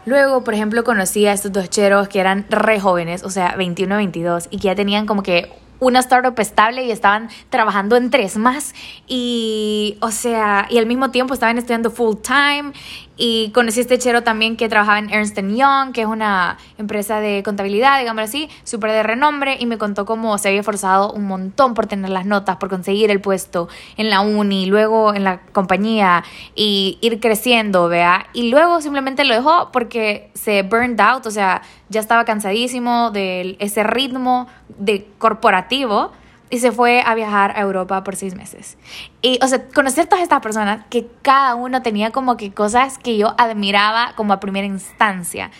Luego, 0.06 0.42
por 0.42 0.54
ejemplo, 0.54 0.82
conocí 0.82 1.26
a 1.26 1.32
estos 1.32 1.52
dos 1.52 1.68
cheros 1.68 2.08
que 2.08 2.20
eran 2.20 2.46
re 2.48 2.80
jóvenes, 2.80 3.22
o 3.22 3.30
sea, 3.30 3.54
21 3.56 3.96
22, 3.96 4.48
y 4.50 4.56
que 4.56 4.68
ya 4.68 4.74
tenían 4.74 5.06
como 5.06 5.22
que 5.22 5.52
una 5.80 5.98
startup 6.00 6.38
estable 6.38 6.84
y 6.84 6.92
estaban 6.92 7.28
trabajando 7.48 7.96
en 7.96 8.10
tres 8.10 8.36
más. 8.36 8.74
Y, 9.08 9.96
o 10.00 10.10
sea, 10.10 10.66
y 10.70 10.78
al 10.78 10.86
mismo 10.86 11.10
tiempo 11.10 11.34
estaban 11.34 11.58
estudiando 11.58 11.90
full 11.90 12.16
time 12.22 12.72
y 13.22 13.50
conocí 13.50 13.80
a 13.80 13.82
este 13.82 13.98
chero 13.98 14.22
también 14.22 14.56
que 14.56 14.70
trabajaba 14.70 14.98
en 14.98 15.12
Ernst 15.12 15.38
Young, 15.38 15.92
que 15.92 16.00
es 16.00 16.06
una 16.06 16.56
empresa 16.78 17.20
de 17.20 17.42
contabilidad, 17.42 17.98
digamos 17.98 18.24
así, 18.24 18.48
súper 18.64 18.92
de 18.92 19.02
renombre 19.02 19.58
y 19.60 19.66
me 19.66 19.76
contó 19.76 20.06
cómo 20.06 20.38
se 20.38 20.48
había 20.48 20.60
esforzado 20.60 21.12
un 21.12 21.26
montón 21.26 21.74
por 21.74 21.86
tener 21.86 22.08
las 22.08 22.24
notas, 22.24 22.56
por 22.56 22.70
conseguir 22.70 23.10
el 23.10 23.20
puesto 23.20 23.68
en 23.98 24.08
la 24.08 24.22
uni, 24.22 24.64
luego 24.64 25.12
en 25.12 25.24
la 25.24 25.40
compañía 25.52 26.24
y 26.54 26.96
ir 27.02 27.20
creciendo, 27.20 27.88
vea, 27.88 28.26
y 28.32 28.50
luego 28.50 28.80
simplemente 28.80 29.24
lo 29.24 29.34
dejó 29.34 29.70
porque 29.70 30.30
se 30.32 30.62
burned 30.62 30.98
out, 30.98 31.26
o 31.26 31.30
sea, 31.30 31.60
ya 31.90 32.00
estaba 32.00 32.24
cansadísimo 32.24 33.10
de 33.10 33.56
ese 33.58 33.82
ritmo 33.82 34.48
de 34.78 35.06
corporativo 35.18 36.12
y 36.50 36.58
se 36.58 36.72
fue 36.72 37.02
a 37.06 37.14
viajar 37.14 37.52
a 37.56 37.60
Europa 37.60 38.02
por 38.04 38.16
seis 38.16 38.34
meses. 38.34 38.76
Y, 39.22 39.38
o 39.42 39.46
sea, 39.46 39.68
conocer 39.68 40.06
todas 40.06 40.22
estas 40.22 40.40
personas 40.40 40.84
que 40.90 41.06
cada 41.22 41.54
uno 41.54 41.80
tenía 41.82 42.10
como 42.10 42.36
que 42.36 42.52
cosas 42.52 42.98
que 42.98 43.16
yo 43.16 43.34
admiraba 43.38 44.12
como 44.16 44.32
a 44.32 44.40
primera 44.40 44.66
instancia. 44.66 45.50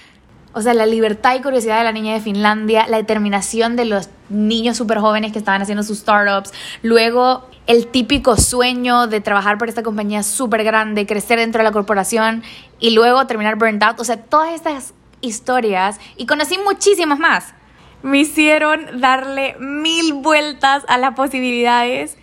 O 0.52 0.62
sea, 0.62 0.74
la 0.74 0.84
libertad 0.84 1.36
y 1.36 1.42
curiosidad 1.42 1.78
de 1.78 1.84
la 1.84 1.92
niña 1.92 2.12
de 2.12 2.20
Finlandia, 2.20 2.86
la 2.88 2.96
determinación 2.96 3.76
de 3.76 3.84
los 3.84 4.10
niños 4.28 4.76
súper 4.76 4.98
jóvenes 4.98 5.30
que 5.32 5.38
estaban 5.38 5.62
haciendo 5.62 5.84
sus 5.84 5.98
startups, 5.98 6.52
luego 6.82 7.46
el 7.68 7.86
típico 7.86 8.36
sueño 8.36 9.06
de 9.06 9.20
trabajar 9.20 9.58
por 9.58 9.68
esta 9.68 9.84
compañía 9.84 10.24
súper 10.24 10.64
grande, 10.64 11.06
crecer 11.06 11.38
dentro 11.38 11.60
de 11.60 11.64
la 11.64 11.72
corporación 11.72 12.42
y 12.80 12.90
luego 12.90 13.28
terminar 13.28 13.56
burned 13.56 13.82
out. 13.84 14.00
O 14.00 14.04
sea, 14.04 14.16
todas 14.16 14.52
estas 14.52 14.92
historias 15.20 16.00
y 16.16 16.26
conocí 16.26 16.58
muchísimas 16.58 17.20
más. 17.20 17.54
Me 18.02 18.18
hicieron 18.18 19.00
darle 19.00 19.56
mil 19.58 20.14
vueltas 20.14 20.84
a 20.88 20.98
las 20.98 21.14
posibilidades 21.14 22.16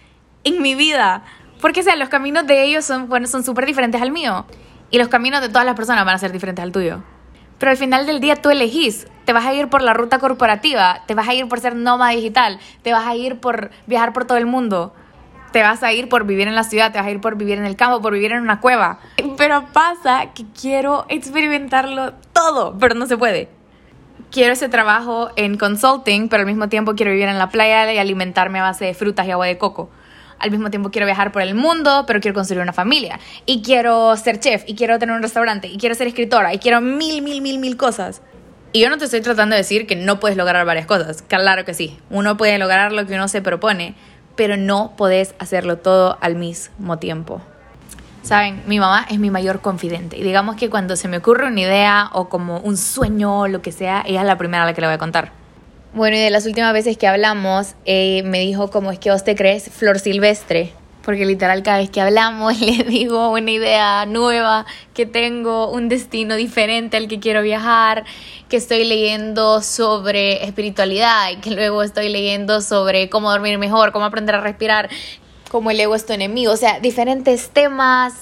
en 0.43 0.61
mi 0.61 0.75
vida. 0.75 1.23
Porque, 1.61 1.81
o 1.81 1.83
sea, 1.83 1.95
los 1.95 2.09
caminos 2.09 2.47
de 2.47 2.63
ellos 2.63 2.85
son, 2.85 3.09
bueno, 3.09 3.27
son 3.27 3.43
súper 3.43 3.65
diferentes 3.65 4.01
al 4.01 4.11
mío. 4.11 4.45
Y 4.89 4.97
los 4.97 5.07
caminos 5.07 5.41
de 5.41 5.49
todas 5.49 5.65
las 5.65 5.75
personas 5.75 6.05
van 6.05 6.15
a 6.15 6.19
ser 6.19 6.31
diferentes 6.31 6.63
al 6.63 6.71
tuyo. 6.71 7.03
Pero 7.57 7.71
al 7.71 7.77
final 7.77 8.05
del 8.05 8.19
día 8.19 8.35
tú 8.35 8.49
elegís. 8.49 9.07
Te 9.25 9.33
vas 9.33 9.45
a 9.45 9.53
ir 9.53 9.67
por 9.67 9.81
la 9.81 9.93
ruta 9.93 10.19
corporativa, 10.19 11.03
te 11.05 11.13
vas 11.13 11.27
a 11.27 11.33
ir 11.33 11.47
por 11.49 11.59
ser 11.59 11.75
nómada 11.75 12.11
digital, 12.11 12.59
te 12.81 12.93
vas 12.93 13.05
a 13.05 13.15
ir 13.15 13.39
por 13.39 13.71
viajar 13.85 14.13
por 14.13 14.23
todo 14.23 14.37
el 14.37 14.45
mundo, 14.45 14.93
te 15.51 15.61
vas 15.63 15.83
a 15.83 15.91
ir 15.91 16.07
por 16.07 16.25
vivir 16.25 16.47
en 16.47 16.55
la 16.55 16.63
ciudad, 16.63 16.93
te 16.93 16.97
vas 16.97 17.07
a 17.07 17.11
ir 17.11 17.19
por 17.19 17.35
vivir 17.35 17.57
en 17.57 17.65
el 17.65 17.75
campo, 17.75 18.01
por 18.01 18.13
vivir 18.13 18.31
en 18.31 18.41
una 18.41 18.61
cueva. 18.61 18.99
Pero 19.35 19.65
pasa 19.73 20.27
que 20.33 20.45
quiero 20.59 21.05
experimentarlo 21.09 22.13
todo, 22.31 22.77
pero 22.79 22.95
no 22.95 23.05
se 23.05 23.17
puede. 23.17 23.49
Quiero 24.31 24.53
ese 24.53 24.69
trabajo 24.69 25.29
en 25.35 25.57
consulting, 25.57 26.29
pero 26.29 26.41
al 26.41 26.47
mismo 26.47 26.69
tiempo 26.69 26.95
quiero 26.95 27.11
vivir 27.11 27.27
en 27.27 27.37
la 27.37 27.49
playa 27.49 27.91
y 27.91 27.97
alimentarme 27.97 28.59
a 28.59 28.63
base 28.63 28.85
de 28.85 28.93
frutas 28.93 29.27
y 29.27 29.31
agua 29.31 29.47
de 29.47 29.57
coco. 29.57 29.89
Al 30.39 30.51
mismo 30.51 30.69
tiempo 30.69 30.91
quiero 30.91 31.05
viajar 31.05 31.31
por 31.31 31.41
el 31.41 31.55
mundo, 31.55 32.03
pero 32.05 32.19
quiero 32.19 32.35
construir 32.35 32.61
una 32.61 32.73
familia. 32.73 33.19
Y 33.45 33.61
quiero 33.63 34.15
ser 34.17 34.39
chef, 34.39 34.63
y 34.67 34.75
quiero 34.75 34.99
tener 34.99 35.15
un 35.15 35.21
restaurante, 35.21 35.67
y 35.67 35.77
quiero 35.77 35.95
ser 35.95 36.07
escritora, 36.07 36.53
y 36.53 36.59
quiero 36.59 36.79
mil, 36.79 37.21
mil, 37.21 37.41
mil, 37.41 37.57
mil 37.57 37.77
cosas. 37.77 38.21
Y 38.73 38.81
yo 38.81 38.89
no 38.89 38.97
te 38.97 39.05
estoy 39.05 39.21
tratando 39.21 39.55
de 39.55 39.61
decir 39.61 39.87
que 39.87 39.95
no 39.95 40.19
puedes 40.19 40.37
lograr 40.37 40.65
varias 40.65 40.85
cosas. 40.85 41.23
Claro 41.23 41.65
que 41.65 41.73
sí. 41.73 41.97
Uno 42.09 42.37
puede 42.37 42.57
lograr 42.59 42.91
lo 42.91 43.07
que 43.07 43.15
uno 43.15 43.27
se 43.27 43.41
propone, 43.41 43.95
pero 44.35 44.57
no 44.57 44.93
podés 44.95 45.33
hacerlo 45.39 45.77
todo 45.77 46.17
al 46.21 46.35
mismo 46.35 46.99
tiempo. 46.99 47.41
Saben, 48.27 48.61
mi 48.67 48.77
mamá 48.77 49.07
es 49.09 49.19
mi 49.19 49.31
mayor 49.31 49.61
confidente. 49.61 50.17
Y 50.17 50.21
digamos 50.21 50.57
que 50.57 50.69
cuando 50.69 50.97
se 50.97 51.07
me 51.07 51.15
ocurre 51.15 51.47
una 51.47 51.61
idea 51.61 52.09
o 52.11 52.27
como 52.27 52.59
un 52.59 52.75
sueño 52.75 53.39
o 53.39 53.47
lo 53.47 53.61
que 53.61 53.71
sea, 53.71 54.03
ella 54.05 54.19
es 54.19 54.27
la 54.27 54.37
primera 54.37 54.63
a 54.63 54.65
la 54.65 54.73
que 54.73 54.81
le 54.81 54.87
voy 54.87 54.95
a 54.95 54.97
contar. 54.97 55.31
Bueno, 55.93 56.17
y 56.17 56.19
de 56.19 56.29
las 56.29 56.45
últimas 56.45 56.73
veces 56.73 56.97
que 56.97 57.07
hablamos, 57.07 57.75
eh, 57.85 58.23
me 58.25 58.41
dijo 58.41 58.69
como 58.69 58.91
es 58.91 58.99
que 58.99 59.11
vos 59.11 59.23
te 59.23 59.33
crees 59.37 59.69
flor 59.71 59.99
silvestre 59.99 60.73
porque 61.07 61.25
literal 61.25 61.63
cada 61.63 61.77
vez 61.77 61.89
que 61.89 62.01
hablamos 62.01 62.59
le 62.59 62.83
digo 62.83 63.29
una 63.29 63.49
idea 63.49 64.05
nueva, 64.05 64.65
que 64.93 65.05
tengo 65.05 65.71
un 65.71 65.87
destino 65.87 66.35
diferente 66.35 66.97
al 66.97 67.07
que 67.07 67.21
quiero 67.21 67.41
viajar, 67.41 68.03
que 68.49 68.57
estoy 68.57 68.83
leyendo 68.83 69.61
sobre 69.61 70.43
espiritualidad 70.43 71.29
y 71.31 71.37
que 71.37 71.51
luego 71.51 71.81
estoy 71.81 72.09
leyendo 72.09 72.59
sobre 72.59 73.09
cómo 73.09 73.31
dormir 73.31 73.57
mejor, 73.57 73.93
cómo 73.93 74.03
aprender 74.03 74.35
a 74.35 74.41
respirar, 74.41 74.89
cómo 75.49 75.71
el 75.71 75.79
ego 75.79 75.95
es 75.95 76.05
tu 76.05 76.13
enemigo, 76.13 76.51
o 76.51 76.57
sea, 76.57 76.79
diferentes 76.79 77.49
temas 77.49 78.13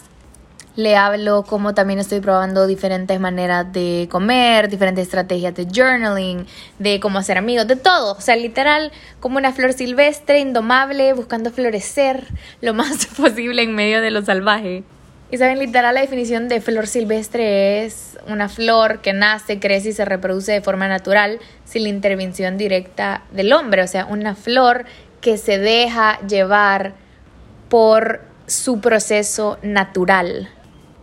le 0.76 0.98
hablo 0.98 1.44
como 1.44 1.74
también 1.74 2.00
estoy 2.00 2.20
probando 2.20 2.68
diferentes 2.68 3.18
maneras 3.20 3.72
de 3.72 4.08
comer, 4.12 4.70
diferentes 4.70 5.04
estrategias 5.04 5.56
de 5.56 5.68
journaling, 5.74 6.46
de 6.80 7.00
cómo 7.00 7.20
hacer 7.20 7.38
amigos, 7.38 7.68
de 7.68 7.78
todo. 7.78 8.14
O 8.14 8.22
sea, 8.22 8.36
literal, 8.36 8.92
como 9.20 9.38
una 9.38 9.54
flor 9.54 9.74
silvestre, 9.74 10.40
indomable, 10.40 11.14
buscando 11.14 11.52
florecer 11.52 12.26
lo 12.62 12.74
más 12.74 13.06
posible 13.18 13.64
en 13.64 13.74
medio 13.74 14.02
de 14.02 14.12
lo 14.12 14.22
salvaje. 14.22 14.84
Y 15.32 15.38
saben, 15.38 15.60
literal, 15.60 15.96
la 15.96 16.02
definición 16.02 16.50
de 16.50 16.62
flor 16.62 16.88
silvestre 16.88 17.86
es 17.86 18.18
una 18.28 18.48
flor 18.48 19.00
que 19.00 19.14
nace, 19.14 19.60
crece 19.60 19.90
y 19.90 19.94
se 19.94 20.06
reproduce 20.06 20.52
de 20.52 20.62
forma 20.62 20.88
natural 20.88 21.40
sin 21.64 21.84
la 21.84 21.90
intervención 21.90 22.58
directa 22.58 23.24
del 23.32 23.54
hombre. 23.54 23.82
O 23.82 23.88
sea, 23.88 24.06
una 24.06 24.36
flor 24.36 24.86
que 25.22 25.38
se 25.38 25.58
deja 25.58 26.20
llevar 26.28 26.94
por 27.70 28.22
su 28.48 28.80
proceso 28.80 29.58
natural. 29.62 30.50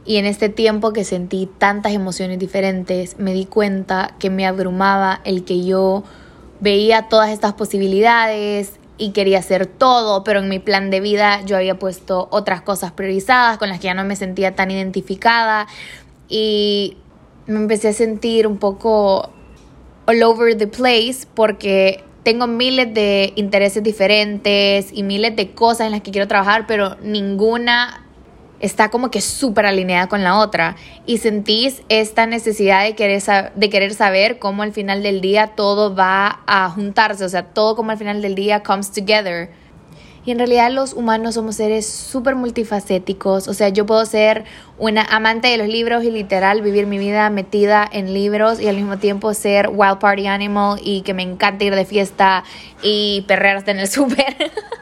Y 0.04 0.16
en 0.16 0.26
este 0.26 0.48
tiempo 0.48 0.92
que 0.92 1.04
sentí 1.04 1.48
tantas 1.58 1.92
emociones 1.92 2.38
diferentes, 2.38 3.18
me 3.18 3.34
di 3.34 3.46
cuenta 3.46 4.14
que 4.18 4.30
me 4.30 4.46
abrumaba 4.46 5.20
el 5.24 5.44
que 5.44 5.64
yo 5.64 6.02
veía 6.60 7.08
todas 7.08 7.30
estas 7.30 7.52
posibilidades 7.54 8.78
y 8.98 9.10
quería 9.10 9.38
hacer 9.38 9.66
todo, 9.66 10.22
pero 10.22 10.40
en 10.40 10.48
mi 10.48 10.58
plan 10.58 10.90
de 10.90 11.00
vida 11.00 11.40
yo 11.44 11.56
había 11.56 11.78
puesto 11.78 12.28
otras 12.30 12.62
cosas 12.62 12.92
priorizadas 12.92 13.58
con 13.58 13.68
las 13.68 13.78
que 13.80 13.86
ya 13.86 13.94
no 13.94 14.04
me 14.04 14.16
sentía 14.16 14.54
tan 14.54 14.70
identificada 14.70 15.66
y 16.28 16.96
me 17.46 17.56
empecé 17.56 17.88
a 17.88 17.92
sentir 17.92 18.46
un 18.46 18.58
poco 18.58 19.30
all 20.06 20.22
over 20.22 20.56
the 20.56 20.66
place 20.66 21.26
porque 21.34 22.04
tengo 22.22 22.46
miles 22.46 22.92
de 22.94 23.32
intereses 23.36 23.82
diferentes 23.82 24.90
y 24.92 25.02
miles 25.02 25.34
de 25.36 25.50
cosas 25.52 25.86
en 25.86 25.92
las 25.92 26.02
que 26.02 26.10
quiero 26.10 26.28
trabajar, 26.28 26.66
pero 26.66 26.96
ninguna 27.02 28.06
está 28.60 28.90
como 28.90 29.10
que 29.10 29.20
súper 29.20 29.66
alineada 29.66 30.06
con 30.06 30.22
la 30.22 30.38
otra 30.38 30.76
y 31.04 31.18
sentís 31.18 31.82
esta 31.88 32.26
necesidad 32.26 32.84
de 32.84 32.94
querer, 32.94 33.20
de 33.54 33.70
querer 33.70 33.92
saber 33.92 34.38
cómo 34.38 34.62
al 34.62 34.72
final 34.72 35.02
del 35.02 35.20
día 35.20 35.48
todo 35.48 35.94
va 35.94 36.40
a 36.46 36.70
juntarse, 36.70 37.24
o 37.24 37.28
sea, 37.28 37.42
todo 37.42 37.74
como 37.74 37.90
al 37.90 37.98
final 37.98 38.22
del 38.22 38.36
día 38.36 38.62
comes 38.62 38.92
together. 38.92 39.50
Y 40.24 40.30
en 40.30 40.38
realidad 40.38 40.70
los 40.70 40.92
humanos 40.92 41.34
somos 41.34 41.56
seres 41.56 41.86
súper 41.86 42.36
multifacéticos, 42.36 43.48
o 43.48 43.54
sea, 43.54 43.70
yo 43.70 43.86
puedo 43.86 44.06
ser 44.06 44.44
una 44.78 45.02
amante 45.02 45.48
de 45.48 45.56
los 45.56 45.68
libros 45.68 46.04
y 46.04 46.10
literal 46.10 46.62
vivir 46.62 46.86
mi 46.86 46.98
vida 46.98 47.28
metida 47.30 47.88
en 47.90 48.14
libros 48.14 48.60
y 48.60 48.68
al 48.68 48.76
mismo 48.76 48.98
tiempo 48.98 49.34
ser 49.34 49.68
wild 49.72 49.98
party 49.98 50.28
animal 50.28 50.78
y 50.82 51.02
que 51.02 51.14
me 51.14 51.22
encanta 51.22 51.64
ir 51.64 51.74
de 51.74 51.84
fiesta 51.84 52.44
y 52.82 53.24
perrear 53.26 53.56
hasta 53.56 53.72
en 53.72 53.80
el 53.80 53.88
súper. 53.88 54.36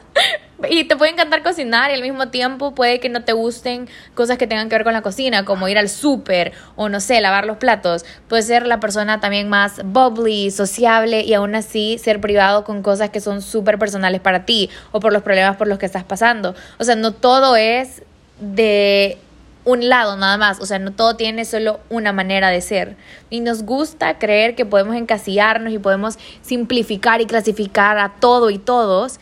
Y 0.69 0.83
te 0.85 0.95
puede 0.95 1.11
encantar 1.11 1.43
cocinar 1.43 1.91
y 1.91 1.95
al 1.95 2.01
mismo 2.01 2.29
tiempo 2.29 2.75
puede 2.75 2.99
que 2.99 3.09
no 3.09 3.23
te 3.23 3.33
gusten 3.33 3.89
cosas 4.13 4.37
que 4.37 4.47
tengan 4.47 4.69
que 4.69 4.75
ver 4.75 4.83
con 4.83 4.93
la 4.93 5.01
cocina, 5.01 5.45
como 5.45 5.67
ir 5.67 5.77
al 5.77 5.89
súper 5.89 6.53
o 6.75 6.89
no 6.89 6.99
sé, 6.99 7.19
lavar 7.21 7.45
los 7.45 7.57
platos. 7.57 8.05
Puede 8.27 8.43
ser 8.43 8.67
la 8.67 8.79
persona 8.79 9.19
también 9.19 9.49
más 9.49 9.81
bubbly, 9.83 10.51
sociable 10.51 11.21
y 11.21 11.33
aún 11.33 11.55
así 11.55 11.97
ser 11.97 12.21
privado 12.21 12.63
con 12.63 12.81
cosas 12.83 13.09
que 13.09 13.21
son 13.21 13.41
súper 13.41 13.79
personales 13.79 14.21
para 14.21 14.45
ti 14.45 14.69
o 14.91 14.99
por 14.99 15.13
los 15.13 15.23
problemas 15.23 15.57
por 15.57 15.67
los 15.67 15.79
que 15.79 15.85
estás 15.85 16.03
pasando. 16.03 16.55
O 16.77 16.83
sea, 16.83 16.95
no 16.95 17.11
todo 17.11 17.55
es 17.55 18.03
de 18.39 19.17
un 19.63 19.89
lado 19.89 20.17
nada 20.17 20.37
más, 20.37 20.59
o 20.59 20.65
sea, 20.65 20.79
no 20.79 20.91
todo 20.91 21.15
tiene 21.15 21.45
solo 21.45 21.79
una 21.89 22.13
manera 22.13 22.49
de 22.49 22.61
ser. 22.61 22.95
Y 23.29 23.41
nos 23.41 23.63
gusta 23.63 24.17
creer 24.17 24.55
que 24.55 24.65
podemos 24.65 24.95
encasillarnos 24.95 25.71
y 25.73 25.79
podemos 25.79 26.17
simplificar 26.41 27.21
y 27.21 27.25
clasificar 27.25 27.97
a 27.99 28.13
todo 28.19 28.49
y 28.49 28.57
todos, 28.57 29.19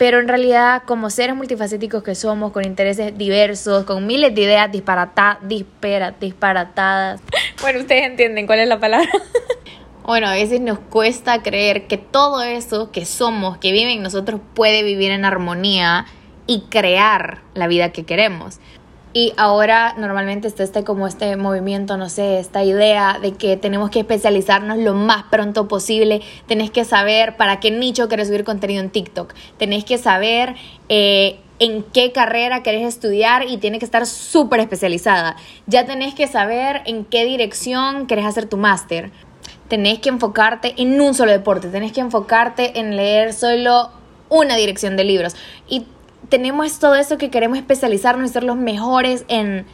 pero 0.00 0.18
en 0.18 0.28
realidad 0.28 0.84
como 0.86 1.10
seres 1.10 1.36
multifacéticos 1.36 2.02
que 2.02 2.14
somos, 2.14 2.52
con 2.52 2.64
intereses 2.64 3.18
diversos, 3.18 3.84
con 3.84 4.06
miles 4.06 4.34
de 4.34 4.40
ideas 4.40 4.72
disparata, 4.72 5.38
dispara, 5.42 6.12
disparatadas. 6.18 7.20
Bueno, 7.60 7.80
ustedes 7.80 8.06
entienden 8.06 8.46
cuál 8.46 8.60
es 8.60 8.68
la 8.68 8.80
palabra. 8.80 9.10
Bueno, 10.02 10.28
a 10.28 10.32
veces 10.32 10.62
nos 10.62 10.78
cuesta 10.78 11.42
creer 11.42 11.86
que 11.86 11.98
todo 11.98 12.42
eso 12.42 12.90
que 12.90 13.04
somos, 13.04 13.58
que 13.58 13.70
vive 13.70 13.92
en 13.92 14.02
nosotros, 14.02 14.40
puede 14.54 14.82
vivir 14.82 15.10
en 15.10 15.26
armonía 15.26 16.06
y 16.46 16.62
crear 16.70 17.42
la 17.52 17.68
vida 17.68 17.92
que 17.92 18.04
queremos. 18.04 18.58
Y 19.12 19.32
ahora 19.36 19.94
normalmente 19.98 20.46
está 20.46 20.62
este 20.62 20.84
como 20.84 21.08
este 21.08 21.34
movimiento, 21.36 21.96
no 21.96 22.08
sé, 22.08 22.38
esta 22.38 22.62
idea 22.62 23.18
de 23.20 23.32
que 23.32 23.56
tenemos 23.56 23.90
que 23.90 24.00
especializarnos 24.00 24.78
lo 24.78 24.94
más 24.94 25.24
pronto 25.24 25.66
posible. 25.66 26.22
Tenés 26.46 26.70
que 26.70 26.84
saber 26.84 27.36
para 27.36 27.58
qué 27.58 27.72
nicho 27.72 28.08
querés 28.08 28.28
subir 28.28 28.44
contenido 28.44 28.80
en 28.80 28.90
TikTok. 28.90 29.34
Tenés 29.58 29.84
que 29.84 29.98
saber 29.98 30.54
eh, 30.88 31.40
en 31.58 31.82
qué 31.82 32.12
carrera 32.12 32.62
querés 32.62 32.86
estudiar 32.86 33.48
y 33.48 33.58
tiene 33.58 33.80
que 33.80 33.84
estar 33.84 34.06
súper 34.06 34.60
especializada. 34.60 35.34
Ya 35.66 35.86
tenés 35.86 36.14
que 36.14 36.28
saber 36.28 36.82
en 36.86 37.04
qué 37.04 37.24
dirección 37.24 38.06
querés 38.06 38.26
hacer 38.26 38.46
tu 38.46 38.58
máster. 38.58 39.10
Tenés 39.66 39.98
que 39.98 40.08
enfocarte 40.08 40.74
en 40.78 41.00
un 41.00 41.14
solo 41.14 41.32
deporte. 41.32 41.68
Tenés 41.68 41.90
que 41.90 42.00
enfocarte 42.00 42.78
en 42.78 42.94
leer 42.94 43.32
solo 43.32 43.90
una 44.28 44.54
dirección 44.54 44.96
de 44.96 45.02
libros. 45.02 45.34
Y 45.68 45.84
tenemos 46.28 46.78
todo 46.78 46.94
eso 46.94 47.18
que 47.18 47.30
queremos 47.30 47.58
especializarnos 47.58 48.30
y 48.30 48.32
ser 48.32 48.44
los 48.44 48.56
mejores 48.56 49.24
en 49.28 49.66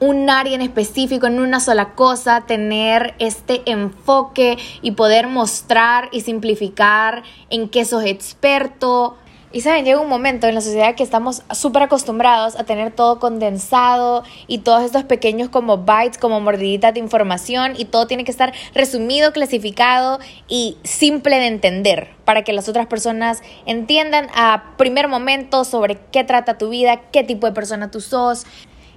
un 0.00 0.30
área 0.30 0.54
en 0.54 0.62
específico, 0.62 1.26
en 1.26 1.40
una 1.40 1.60
sola 1.60 1.94
cosa, 1.94 2.42
tener 2.46 3.14
este 3.18 3.62
enfoque 3.70 4.56
y 4.80 4.92
poder 4.92 5.26
mostrar 5.26 6.08
y 6.10 6.22
simplificar 6.22 7.22
en 7.50 7.68
qué 7.68 7.84
sos 7.84 8.04
experto, 8.04 9.16
y 9.52 9.62
saben, 9.62 9.84
llega 9.84 10.00
un 10.00 10.08
momento 10.08 10.46
en 10.46 10.54
la 10.54 10.60
sociedad 10.60 10.94
que 10.94 11.02
estamos 11.02 11.42
súper 11.52 11.82
acostumbrados 11.82 12.54
a 12.56 12.64
tener 12.64 12.92
todo 12.92 13.18
condensado 13.18 14.22
y 14.46 14.58
todos 14.58 14.84
estos 14.84 15.02
pequeños 15.04 15.48
como 15.48 15.78
bytes, 15.78 16.18
como 16.18 16.40
mordiditas 16.40 16.94
de 16.94 17.00
información 17.00 17.74
y 17.76 17.86
todo 17.86 18.06
tiene 18.06 18.22
que 18.24 18.30
estar 18.30 18.52
resumido, 18.74 19.32
clasificado 19.32 20.20
y 20.46 20.76
simple 20.84 21.36
de 21.40 21.48
entender 21.48 22.10
para 22.24 22.44
que 22.44 22.52
las 22.52 22.68
otras 22.68 22.86
personas 22.86 23.42
entiendan 23.66 24.28
a 24.36 24.74
primer 24.76 25.08
momento 25.08 25.64
sobre 25.64 25.98
qué 26.12 26.22
trata 26.22 26.56
tu 26.56 26.68
vida, 26.68 27.00
qué 27.10 27.24
tipo 27.24 27.48
de 27.48 27.52
persona 27.52 27.90
tú 27.90 28.00
sos, 28.00 28.46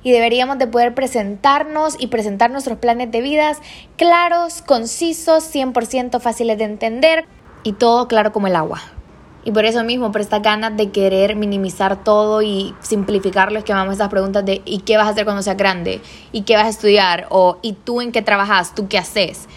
y 0.03 0.11
deberíamos 0.11 0.57
de 0.59 0.67
poder 0.67 0.93
presentarnos 0.93 1.95
y 1.97 2.07
presentar 2.07 2.51
nuestros 2.51 2.77
planes 2.77 3.09
de 3.09 3.21
vidas 3.21 3.59
claros, 3.95 4.61
concisos, 4.61 5.43
100% 5.55 6.19
fáciles 6.19 6.57
de 6.57 6.65
entender 6.65 7.25
y 7.63 7.73
todo 7.73 8.07
claro 8.07 8.33
como 8.33 8.47
el 8.47 8.55
agua. 8.55 8.81
Y 9.45 9.51
por 9.51 9.65
eso 9.65 9.83
mismo, 9.83 10.11
por 10.11 10.21
esta 10.21 10.39
ganas 10.39 10.77
de 10.77 10.91
querer 10.91 11.35
minimizar 11.35 12.03
todo 12.03 12.41
y 12.41 12.73
simplificarlo, 12.81 13.59
es 13.59 13.65
que 13.65 13.73
vamos 13.73 13.91
a 13.91 13.93
estas 13.93 14.09
preguntas 14.09 14.45
de 14.45 14.61
¿y 14.65 14.79
qué 14.79 14.97
vas 14.97 15.07
a 15.07 15.09
hacer 15.09 15.25
cuando 15.25 15.41
seas 15.41 15.57
grande? 15.57 16.01
¿Y 16.31 16.43
qué 16.43 16.55
vas 16.55 16.65
a 16.65 16.69
estudiar? 16.69 17.27
O 17.29 17.57
¿y 17.61 17.73
tú 17.73 18.01
en 18.01 18.11
qué 18.11 18.21
trabajas? 18.21 18.73
¿Tú 18.73 18.87
qué 18.87 18.97
haces? 18.97 19.47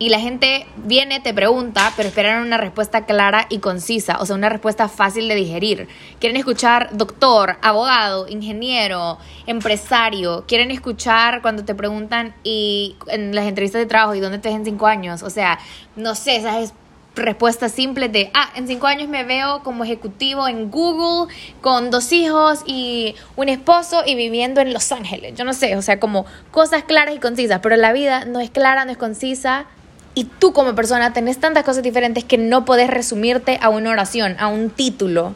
Y 0.00 0.08
la 0.08 0.18
gente 0.18 0.66
viene, 0.76 1.20
te 1.20 1.32
pregunta, 1.32 1.92
pero 1.96 2.08
esperan 2.08 2.44
una 2.44 2.56
respuesta 2.56 3.04
clara 3.04 3.46
y 3.48 3.58
concisa, 3.58 4.18
o 4.18 4.26
sea, 4.26 4.34
una 4.34 4.48
respuesta 4.48 4.88
fácil 4.88 5.28
de 5.28 5.36
digerir. 5.36 5.86
Quieren 6.18 6.36
escuchar 6.36 6.88
doctor, 6.96 7.58
abogado, 7.62 8.26
ingeniero, 8.26 9.18
empresario. 9.46 10.44
Quieren 10.48 10.72
escuchar 10.72 11.42
cuando 11.42 11.64
te 11.64 11.76
preguntan 11.76 12.34
y 12.42 12.96
en 13.06 13.36
las 13.36 13.46
entrevistas 13.46 13.80
de 13.80 13.86
trabajo, 13.86 14.16
¿y 14.16 14.20
dónde 14.20 14.38
te 14.38 14.48
en 14.48 14.64
cinco 14.64 14.88
años? 14.88 15.22
O 15.22 15.30
sea, 15.30 15.60
no 15.94 16.16
sé, 16.16 16.36
esas 16.36 16.74
respuestas 17.14 17.72
simples 17.72 18.12
de, 18.12 18.30
ah, 18.34 18.50
en 18.56 18.66
cinco 18.66 18.86
años 18.86 19.08
me 19.08 19.24
veo 19.24 19.62
como 19.62 19.84
ejecutivo 19.84 20.48
en 20.48 20.70
Google 20.70 21.32
con 21.60 21.90
dos 21.90 22.12
hijos 22.12 22.62
y 22.66 23.14
un 23.36 23.48
esposo 23.48 24.02
y 24.04 24.14
viviendo 24.14 24.60
en 24.60 24.72
Los 24.72 24.90
Ángeles. 24.92 25.34
Yo 25.36 25.44
no 25.44 25.52
sé, 25.52 25.76
o 25.76 25.82
sea, 25.82 26.00
como 26.00 26.26
cosas 26.50 26.84
claras 26.84 27.14
y 27.14 27.18
concisas, 27.18 27.60
pero 27.62 27.76
la 27.76 27.92
vida 27.92 28.24
no 28.24 28.40
es 28.40 28.50
clara, 28.50 28.84
no 28.84 28.92
es 28.92 28.98
concisa 28.98 29.66
Y 30.14 30.24
tú 30.24 30.52
como 30.52 30.74
persona 30.74 31.12
tenés 31.12 31.38
tantas 31.38 31.64
cosas 31.64 31.82
diferentes 31.82 32.24
que 32.24 32.38
no 32.38 32.64
podés 32.64 32.90
resumirte 32.90 33.58
a 33.60 33.68
una 33.68 33.90
oración, 33.90 34.36
a 34.38 34.48
un 34.48 34.70
título, 34.70 35.34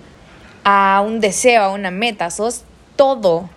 a 0.64 1.02
un 1.04 1.20
deseo, 1.20 1.62
a 1.62 1.73
una 1.73 1.90
meta. 1.90 2.30
Sos 2.30 2.62
todo. 2.97 3.50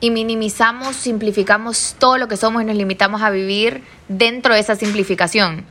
Y 0.00 0.10
minimizamos, 0.10 0.94
simplificamos 0.96 1.96
todo 1.98 2.18
lo 2.18 2.28
que 2.28 2.36
somos 2.36 2.62
y 2.62 2.64
nos 2.66 2.76
limitamos 2.76 3.22
a 3.22 3.30
vivir 3.30 3.82
dentro 4.08 4.54
de 4.54 4.60
esa 4.60 4.76
simplificación, 4.76 5.64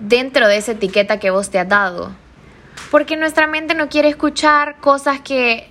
dentro 0.00 0.48
de 0.48 0.56
esa 0.56 0.72
etiqueta 0.72 1.18
que 1.18 1.30
vos 1.30 1.50
te 1.50 1.58
has 1.58 1.68
dado. 1.68 2.12
Porque 2.90 3.16
nuestra 3.16 3.46
mente 3.46 3.74
no 3.74 3.88
quiere 3.88 4.08
escuchar 4.08 4.76
cosas 4.80 5.20
que 5.20 5.70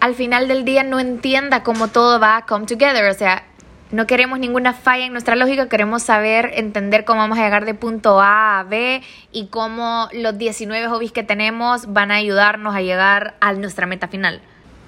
al 0.00 0.14
final 0.14 0.48
del 0.48 0.64
día 0.64 0.82
no 0.82 0.98
entienda 0.98 1.62
cómo 1.62 1.88
todo 1.88 2.20
va 2.20 2.38
a 2.38 2.46
come 2.46 2.66
together. 2.66 3.10
O 3.10 3.14
sea, 3.14 3.44
no 3.90 4.06
queremos 4.06 4.38
ninguna 4.38 4.72
falla 4.72 5.06
en 5.06 5.12
nuestra 5.12 5.34
lógica, 5.34 5.68
queremos 5.68 6.02
saber, 6.04 6.52
entender 6.54 7.04
cómo 7.04 7.20
vamos 7.20 7.38
a 7.38 7.42
llegar 7.42 7.64
de 7.64 7.74
punto 7.74 8.20
A 8.20 8.60
a 8.60 8.62
B 8.62 9.02
y 9.32 9.46
cómo 9.46 10.08
los 10.12 10.38
19 10.38 10.86
hobbies 10.88 11.12
que 11.12 11.24
tenemos 11.24 11.92
van 11.92 12.12
a 12.12 12.16
ayudarnos 12.16 12.74
a 12.74 12.82
llegar 12.82 13.34
a 13.40 13.52
nuestra 13.52 13.86
meta 13.86 14.06
final. 14.06 14.40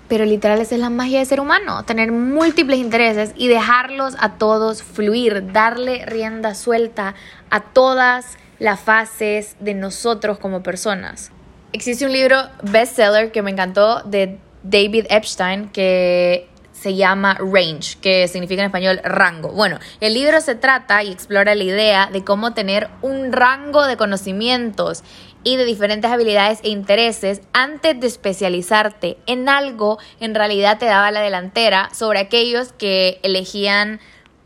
Pero 0.09 0.25
literal 0.25 0.61
esa 0.61 0.75
es 0.75 0.81
la 0.81 0.91
magia 0.91 1.19
de 1.19 1.25
ser 1.25 1.41
humano, 1.41 1.85
tener 1.85 2.13
múltiples 2.13 2.79
intereses 2.79 3.33
y 3.35 3.49
dejarlos 3.49 4.15
a 4.21 4.35
todos 4.35 4.83
fluir, 4.83 5.53
darle 5.53 6.05
rienda 6.07 6.55
suelta 6.55 7.15
a 7.51 7.61
todas 7.61 8.37
las 8.63 8.79
fases 8.79 9.57
de 9.59 9.75
nosotros 9.75 10.39
como 10.39 10.63
personas. 10.63 11.33
Existe 11.73 12.07
un 12.07 12.13
libro 12.13 12.37
bestseller 12.63 13.33
que 13.33 13.43
me 13.43 13.51
encantó 13.51 14.03
de 14.03 14.39
David 14.63 15.07
Epstein 15.11 15.69
que 15.71 16.49
se 16.71 16.95
llama 16.95 17.37
Range, 17.41 17.99
que 18.01 18.29
significa 18.29 18.63
en 18.63 18.67
español 18.67 19.01
rango. 19.03 19.49
Bueno, 19.49 19.81
el 20.01 20.15
libro 20.15 20.41
se 20.41 20.55
trata 20.55 21.03
y 21.03 21.11
explora 21.11 21.57
la 21.57 21.65
idea 21.65 22.09
de 22.13 22.23
cómo 22.23 22.55
tener 22.55 22.89
un 23.03 23.33
rango 23.33 23.85
de 23.85 23.97
conocimientos 23.97 25.03
y 25.43 25.57
de 25.57 25.65
diferentes 25.65 26.09
habilidades 26.09 26.61
e 26.63 26.69
intereses 26.69 27.41
antes 27.53 27.99
de 27.99 28.07
especializarte 28.07 29.19
en 29.27 29.49
algo, 29.49 29.99
en 30.21 30.37
realidad 30.37 30.79
te 30.79 30.87
daba 30.87 31.11
la 31.11 31.21
delantera 31.21 31.89
sobre 31.93 32.21
aquellos 32.21 32.73
que 32.73 33.19
elegían 33.25 33.99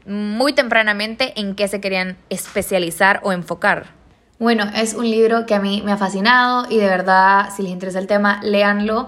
muy 0.07 0.55
tempranamente 0.55 1.39
en 1.39 1.55
qué 1.55 1.69
se 1.69 1.83
querían 1.83 2.17
especializar 2.31 3.21
o 3.23 3.33
enfocar. 3.33 3.96
Bueno, 4.39 4.65
es 4.75 4.93
un 4.93 5.11
libro 5.11 5.47
que 5.47 5.55
a 5.55 5.61
mí 5.61 5.83
me 5.85 5.93
ha 5.93 5.97
fascinado 5.97 6.67
y 6.69 6.77
de 6.77 6.87
verdad, 6.87 7.49
si 7.57 7.63
les 7.63 7.73
interesa 7.73 7.99
el 7.99 8.07
tema, 8.07 8.41
léanlo. 8.43 9.07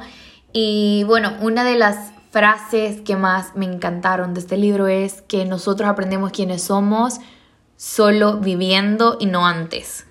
Y 0.52 1.04
bueno, 1.04 1.35
una 1.42 1.64
de 1.64 1.76
las 1.76 2.12
frases 2.30 3.02
que 3.02 3.16
más 3.16 3.54
me 3.54 3.66
encantaron 3.66 4.32
de 4.32 4.40
este 4.40 4.56
libro 4.56 4.87
es 4.87 5.23
que 5.23 5.44
nosotros 5.44 5.88
aprendemos 5.88 6.32
quiénes 6.32 6.62
somos 6.62 7.20
solo 7.76 8.38
viviendo 8.38 9.18
y 9.20 9.26
no 9.26 9.47
antes. 9.47 10.06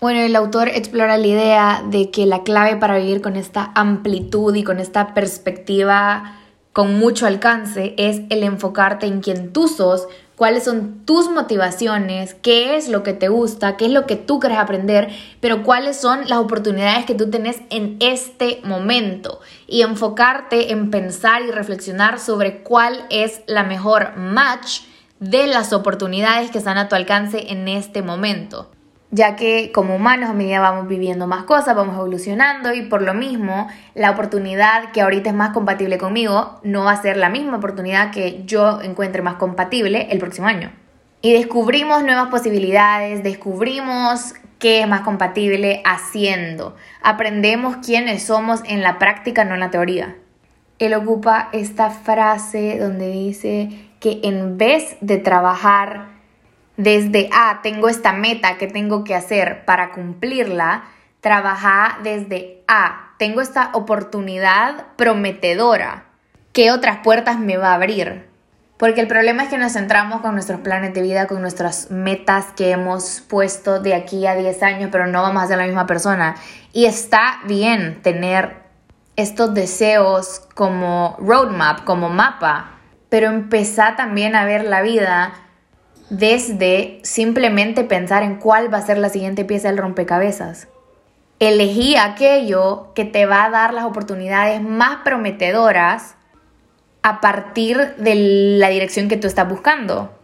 Bueno, 0.00 0.20
el 0.20 0.34
autor 0.34 0.68
explora 0.68 1.18
la 1.18 1.26
idea 1.26 1.84
de 1.88 2.10
que 2.10 2.26
la 2.26 2.42
clave 2.42 2.76
para 2.76 2.98
vivir 2.98 3.20
con 3.20 3.36
esta 3.36 3.72
amplitud 3.74 4.54
y 4.54 4.64
con 4.64 4.80
esta 4.80 5.14
perspectiva 5.14 6.38
con 6.72 6.98
mucho 6.98 7.26
alcance 7.26 7.94
es 7.98 8.22
el 8.30 8.42
enfocarte 8.42 9.06
en 9.06 9.20
quién 9.20 9.52
tú 9.52 9.68
sos, 9.68 10.08
cuáles 10.42 10.64
son 10.64 11.04
tus 11.04 11.30
motivaciones, 11.30 12.34
qué 12.34 12.74
es 12.76 12.88
lo 12.88 13.04
que 13.04 13.12
te 13.12 13.28
gusta, 13.28 13.76
qué 13.76 13.84
es 13.84 13.92
lo 13.92 14.06
que 14.06 14.16
tú 14.16 14.40
quieres 14.40 14.58
aprender, 14.58 15.08
pero 15.38 15.62
cuáles 15.62 15.96
son 15.96 16.28
las 16.28 16.40
oportunidades 16.40 17.04
que 17.04 17.14
tú 17.14 17.30
tenés 17.30 17.60
en 17.70 17.96
este 18.00 18.60
momento. 18.64 19.38
Y 19.68 19.82
enfocarte 19.82 20.72
en 20.72 20.90
pensar 20.90 21.42
y 21.42 21.52
reflexionar 21.52 22.18
sobre 22.18 22.64
cuál 22.64 23.06
es 23.08 23.42
la 23.46 23.62
mejor 23.62 24.16
match 24.16 24.80
de 25.20 25.46
las 25.46 25.72
oportunidades 25.72 26.50
que 26.50 26.58
están 26.58 26.76
a 26.76 26.88
tu 26.88 26.96
alcance 26.96 27.52
en 27.52 27.68
este 27.68 28.02
momento 28.02 28.68
ya 29.12 29.36
que 29.36 29.72
como 29.72 29.94
humanos 29.94 30.30
a 30.30 30.32
medida 30.32 30.58
vamos 30.58 30.88
viviendo 30.88 31.26
más 31.26 31.44
cosas, 31.44 31.76
vamos 31.76 31.94
evolucionando 31.96 32.72
y 32.72 32.82
por 32.82 33.02
lo 33.02 33.12
mismo 33.12 33.68
la 33.94 34.10
oportunidad 34.10 34.90
que 34.90 35.02
ahorita 35.02 35.28
es 35.28 35.36
más 35.36 35.50
compatible 35.50 35.98
conmigo 35.98 36.58
no 36.64 36.84
va 36.84 36.92
a 36.92 37.02
ser 37.02 37.18
la 37.18 37.28
misma 37.28 37.58
oportunidad 37.58 38.10
que 38.10 38.42
yo 38.46 38.80
encuentre 38.80 39.20
más 39.20 39.34
compatible 39.34 40.08
el 40.10 40.18
próximo 40.18 40.46
año. 40.46 40.72
Y 41.20 41.34
descubrimos 41.34 42.02
nuevas 42.02 42.28
posibilidades, 42.28 43.22
descubrimos 43.22 44.34
qué 44.58 44.80
es 44.80 44.88
más 44.88 45.02
compatible 45.02 45.82
haciendo, 45.84 46.74
aprendemos 47.02 47.76
quiénes 47.84 48.22
somos 48.22 48.62
en 48.64 48.82
la 48.82 48.98
práctica, 48.98 49.44
no 49.44 49.54
en 49.54 49.60
la 49.60 49.70
teoría. 49.70 50.16
Él 50.78 50.94
ocupa 50.94 51.50
esta 51.52 51.90
frase 51.90 52.78
donde 52.80 53.08
dice 53.10 53.68
que 54.00 54.20
en 54.24 54.56
vez 54.56 54.96
de 55.02 55.18
trabajar 55.18 56.21
desde, 56.76 57.28
ah, 57.32 57.60
tengo 57.62 57.88
esta 57.88 58.12
meta 58.12 58.58
que 58.58 58.66
tengo 58.66 59.04
que 59.04 59.14
hacer 59.14 59.64
para 59.64 59.92
cumplirla, 59.92 60.84
trabajar 61.20 62.02
desde, 62.02 62.62
ah, 62.68 63.12
tengo 63.18 63.40
esta 63.40 63.70
oportunidad 63.72 64.86
prometedora, 64.96 66.04
¿qué 66.52 66.70
otras 66.70 66.98
puertas 66.98 67.38
me 67.38 67.56
va 67.56 67.70
a 67.70 67.74
abrir? 67.74 68.32
Porque 68.82 69.00
el 69.00 69.06
problema 69.06 69.44
es 69.44 69.48
que 69.48 69.58
nos 69.58 69.74
centramos 69.74 70.22
con 70.22 70.32
nuestros 70.34 70.60
planes 70.60 70.92
de 70.92 71.02
vida, 71.02 71.28
con 71.28 71.40
nuestras 71.40 71.92
metas 71.92 72.46
que 72.56 72.72
hemos 72.72 73.20
puesto 73.20 73.78
de 73.78 73.94
aquí 73.94 74.26
a 74.26 74.34
10 74.34 74.60
años, 74.64 74.88
pero 74.90 75.06
no 75.06 75.22
vamos 75.22 75.40
a 75.40 75.46
ser 75.46 75.58
la 75.58 75.66
misma 75.66 75.86
persona. 75.86 76.34
Y 76.72 76.86
está 76.86 77.38
bien 77.46 78.02
tener 78.02 78.56
estos 79.14 79.54
deseos 79.54 80.48
como 80.56 81.16
roadmap, 81.20 81.84
como 81.84 82.08
mapa, 82.08 82.70
pero 83.08 83.28
empezar 83.28 83.94
también 83.94 84.34
a 84.34 84.44
ver 84.46 84.64
la 84.64 84.82
vida 84.82 85.32
desde 86.10 87.00
simplemente 87.02 87.84
pensar 87.84 88.22
en 88.22 88.36
cuál 88.36 88.72
va 88.72 88.78
a 88.78 88.86
ser 88.86 88.98
la 88.98 89.08
siguiente 89.08 89.44
pieza 89.44 89.68
del 89.68 89.78
rompecabezas. 89.78 90.68
Elegí 91.38 91.96
aquello 91.96 92.92
que 92.94 93.04
te 93.04 93.26
va 93.26 93.44
a 93.44 93.50
dar 93.50 93.74
las 93.74 93.84
oportunidades 93.84 94.62
más 94.62 94.98
prometedoras 95.04 96.16
a 97.02 97.20
partir 97.20 97.96
de 97.96 98.14
la 98.58 98.68
dirección 98.68 99.08
que 99.08 99.16
tú 99.16 99.26
estás 99.26 99.48
buscando. 99.48 100.16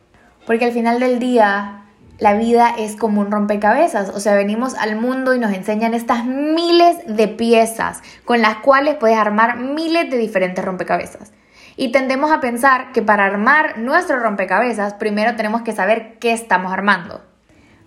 Porque 0.46 0.64
al 0.64 0.72
final 0.72 1.00
del 1.00 1.18
día, 1.18 1.82
la 2.18 2.34
vida 2.34 2.74
es 2.78 2.96
como 2.96 3.20
un 3.20 3.30
rompecabezas. 3.30 4.10
O 4.10 4.20
sea, 4.20 4.34
venimos 4.34 4.74
al 4.74 4.96
mundo 4.96 5.34
y 5.34 5.38
nos 5.38 5.52
enseñan 5.52 5.94
estas 5.94 6.24
miles 6.24 6.96
de 7.06 7.28
piezas 7.28 8.00
con 8.24 8.40
las 8.40 8.56
cuales 8.58 8.96
puedes 8.96 9.18
armar 9.18 9.58
miles 9.58 10.10
de 10.10 10.18
diferentes 10.18 10.64
rompecabezas. 10.64 11.32
Y 11.80 11.92
tendemos 11.92 12.32
a 12.32 12.40
pensar 12.40 12.90
que 12.90 13.02
para 13.02 13.24
armar 13.24 13.78
nuestro 13.78 14.18
rompecabezas, 14.18 14.94
primero 14.94 15.36
tenemos 15.36 15.62
que 15.62 15.70
saber 15.70 16.18
qué 16.18 16.32
estamos 16.32 16.72
armando. 16.72 17.22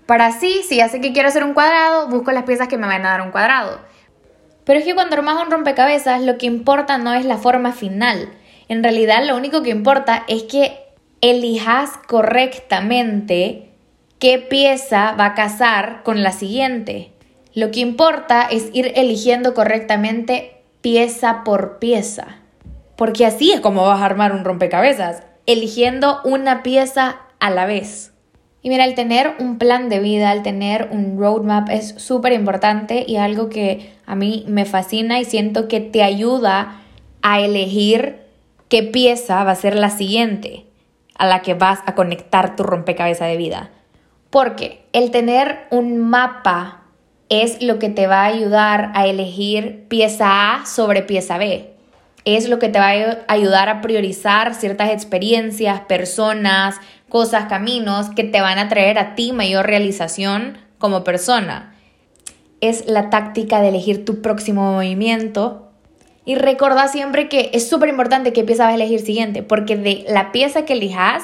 Para 0.05 0.27
así, 0.27 0.61
si 0.63 0.77
ya 0.77 0.87
sé 0.87 1.01
que 1.01 1.11
quiero 1.11 1.27
hacer 1.27 1.43
un 1.43 1.53
cuadrado, 1.53 2.07
busco 2.07 2.31
las 2.31 2.45
piezas 2.45 2.69
que 2.69 2.77
me 2.77 2.87
van 2.87 3.05
a 3.05 3.09
dar 3.09 3.21
un 3.21 3.31
cuadrado. 3.31 3.81
Pero 4.63 4.79
es 4.79 4.85
que 4.85 4.95
cuando 4.95 5.17
armas 5.17 5.43
un 5.43 5.51
rompecabezas, 5.51 6.21
lo 6.21 6.37
que 6.37 6.45
importa 6.45 6.97
no 6.99 7.13
es 7.13 7.25
la 7.25 7.37
forma 7.37 7.73
final. 7.73 8.29
En 8.69 8.81
realidad, 8.81 9.25
lo 9.27 9.35
único 9.35 9.61
que 9.61 9.71
importa 9.71 10.23
es 10.29 10.43
que 10.43 10.79
elijas 11.19 11.99
correctamente 12.07 13.73
qué 14.19 14.37
pieza 14.37 15.11
va 15.19 15.25
a 15.25 15.35
casar 15.35 16.03
con 16.03 16.23
la 16.23 16.31
siguiente. 16.31 17.11
Lo 17.53 17.71
que 17.71 17.81
importa 17.81 18.43
es 18.49 18.69
ir 18.71 18.93
eligiendo 18.95 19.53
correctamente 19.53 20.63
pieza 20.79 21.43
por 21.43 21.79
pieza 21.79 22.40
porque 23.01 23.25
así 23.25 23.51
es 23.51 23.61
como 23.61 23.83
vas 23.87 23.99
a 23.99 24.05
armar 24.05 24.31
un 24.31 24.45
rompecabezas, 24.45 25.23
eligiendo 25.47 26.19
una 26.23 26.61
pieza 26.61 27.15
a 27.39 27.49
la 27.49 27.65
vez. 27.65 28.13
Y 28.61 28.69
mira, 28.69 28.85
el 28.85 28.93
tener 28.93 29.33
un 29.39 29.57
plan 29.57 29.89
de 29.89 29.97
vida, 29.97 30.31
el 30.31 30.43
tener 30.43 30.87
un 30.91 31.17
roadmap 31.17 31.67
es 31.71 31.95
súper 31.97 32.31
importante 32.31 33.03
y 33.07 33.15
algo 33.15 33.49
que 33.49 33.91
a 34.05 34.13
mí 34.13 34.45
me 34.47 34.65
fascina 34.65 35.19
y 35.19 35.25
siento 35.25 35.67
que 35.67 35.79
te 35.79 36.03
ayuda 36.03 36.79
a 37.23 37.39
elegir 37.39 38.17
qué 38.69 38.83
pieza 38.83 39.43
va 39.45 39.53
a 39.53 39.55
ser 39.55 39.77
la 39.77 39.89
siguiente 39.89 40.67
a 41.17 41.25
la 41.25 41.41
que 41.41 41.55
vas 41.55 41.79
a 41.87 41.95
conectar 41.95 42.55
tu 42.55 42.61
rompecabezas 42.61 43.29
de 43.29 43.37
vida. 43.37 43.71
Porque 44.29 44.85
el 44.93 45.09
tener 45.09 45.65
un 45.71 45.97
mapa 45.97 46.83
es 47.29 47.63
lo 47.63 47.79
que 47.79 47.89
te 47.89 48.05
va 48.05 48.21
a 48.21 48.25
ayudar 48.25 48.91
a 48.93 49.07
elegir 49.07 49.87
pieza 49.87 50.53
A 50.53 50.67
sobre 50.67 51.01
pieza 51.01 51.39
B 51.39 51.71
es 52.25 52.49
lo 52.49 52.59
que 52.59 52.69
te 52.69 52.79
va 52.79 52.89
a 52.89 53.17
ayudar 53.27 53.69
a 53.69 53.81
priorizar 53.81 54.53
ciertas 54.53 54.91
experiencias, 54.91 55.81
personas, 55.81 56.75
cosas, 57.09 57.45
caminos 57.45 58.09
que 58.09 58.23
te 58.23 58.41
van 58.41 58.59
a 58.59 58.69
traer 58.69 58.99
a 58.99 59.15
ti 59.15 59.33
mayor 59.33 59.65
realización 59.65 60.57
como 60.77 61.03
persona. 61.03 61.75
Es 62.61 62.85
la 62.85 63.09
táctica 63.09 63.61
de 63.61 63.69
elegir 63.69 64.05
tu 64.05 64.21
próximo 64.21 64.71
movimiento. 64.71 65.71
Y 66.25 66.35
recuerda 66.35 66.87
siempre 66.87 67.27
que 67.27 67.49
es 67.53 67.67
súper 67.67 67.89
importante 67.89 68.33
qué 68.33 68.43
pieza 68.43 68.65
vas 68.65 68.73
a 68.73 68.75
elegir 68.75 68.99
siguiente, 68.99 69.41
porque 69.41 69.75
de 69.75 70.05
la 70.07 70.31
pieza 70.31 70.65
que 70.65 70.73
elijas 70.73 71.23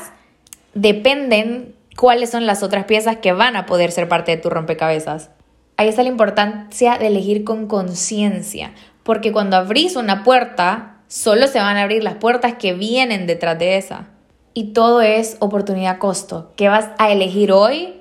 dependen 0.73 1.75
cuáles 1.95 2.31
son 2.31 2.45
las 2.45 2.63
otras 2.63 2.85
piezas 2.85 3.17
que 3.17 3.33
van 3.33 3.55
a 3.55 3.65
poder 3.65 3.91
ser 3.91 4.07
parte 4.07 4.31
de 4.31 4.41
tu 4.41 4.49
rompecabezas. 4.49 5.29
Ahí 5.77 5.87
está 5.87 6.01
la 6.01 6.09
importancia 6.09 6.97
de 6.97 7.07
elegir 7.07 7.43
con 7.43 7.67
conciencia, 7.67 8.73
porque 9.07 9.31
cuando 9.31 9.57
abrís 9.57 9.95
una 9.95 10.23
puerta, 10.23 10.97
solo 11.07 11.47
se 11.47 11.57
van 11.57 11.77
a 11.77 11.81
abrir 11.81 12.03
las 12.03 12.15
puertas 12.15 12.53
que 12.59 12.73
vienen 12.73 13.25
detrás 13.25 13.57
de 13.57 13.77
esa. 13.77 14.09
Y 14.53 14.73
todo 14.73 15.01
es 15.01 15.37
oportunidad 15.39 15.97
costo. 15.97 16.53
¿Qué 16.55 16.69
vas 16.69 16.89
a 16.99 17.11
elegir 17.11 17.51
hoy 17.51 17.97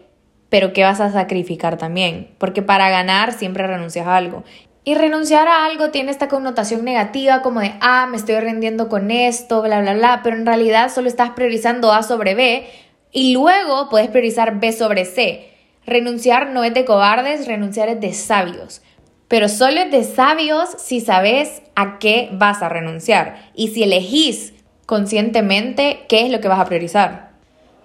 pero 0.49 0.73
¿qué 0.73 0.85
vas 0.85 1.01
a 1.01 1.11
sacrificar 1.11 1.77
también? 1.77 2.31
Porque 2.39 2.63
para 2.63 2.89
ganar 2.89 3.33
siempre 3.33 3.67
renuncias 3.67 4.07
a 4.07 4.17
algo. 4.17 4.45
Y 4.85 4.95
renunciar 4.95 5.49
a 5.49 5.65
algo 5.65 5.91
tiene 5.91 6.13
esta 6.13 6.29
connotación 6.29 6.85
negativa 6.85 7.43
como 7.43 7.61
de, 7.61 7.75
ah, 7.81 8.07
me 8.09 8.17
estoy 8.17 8.39
rindiendo 8.39 8.89
con 8.89 9.11
esto, 9.11 9.63
bla, 9.63 9.81
bla, 9.81 9.95
bla, 9.95 10.21
pero 10.23 10.37
en 10.37 10.47
realidad 10.47 10.93
solo 10.93 11.09
estás 11.09 11.31
priorizando 11.31 11.93
A 11.93 12.05
sobre 12.05 12.35
B 12.37 12.67
y 13.11 13.33
luego 13.33 13.89
puedes 13.89 14.09
priorizar 14.09 14.61
B 14.61 14.73
sobre 14.73 15.05
C. 15.05 15.51
Renunciar 15.85 16.51
no 16.51 16.63
es 16.63 16.73
de 16.73 16.85
cobardes, 16.85 17.47
renunciar 17.47 17.89
es 17.89 18.01
de 18.01 18.13
sabios. 18.13 18.83
Pero 19.29 19.49
solo 19.49 19.81
es 19.81 19.91
de 19.91 20.05
sabios 20.05 20.69
si 20.79 21.01
sabes 21.01 21.63
a 21.75 21.99
qué 21.99 22.29
vas 22.33 22.63
a 22.63 22.69
renunciar 22.69 23.51
y 23.55 23.69
si 23.69 23.83
elegís 23.83 24.53
conscientemente 24.87 26.05
qué 26.09 26.25
es 26.25 26.31
lo 26.31 26.41
que 26.41 26.49
vas 26.49 26.61
a 26.61 26.67
priorizar. 26.67 27.31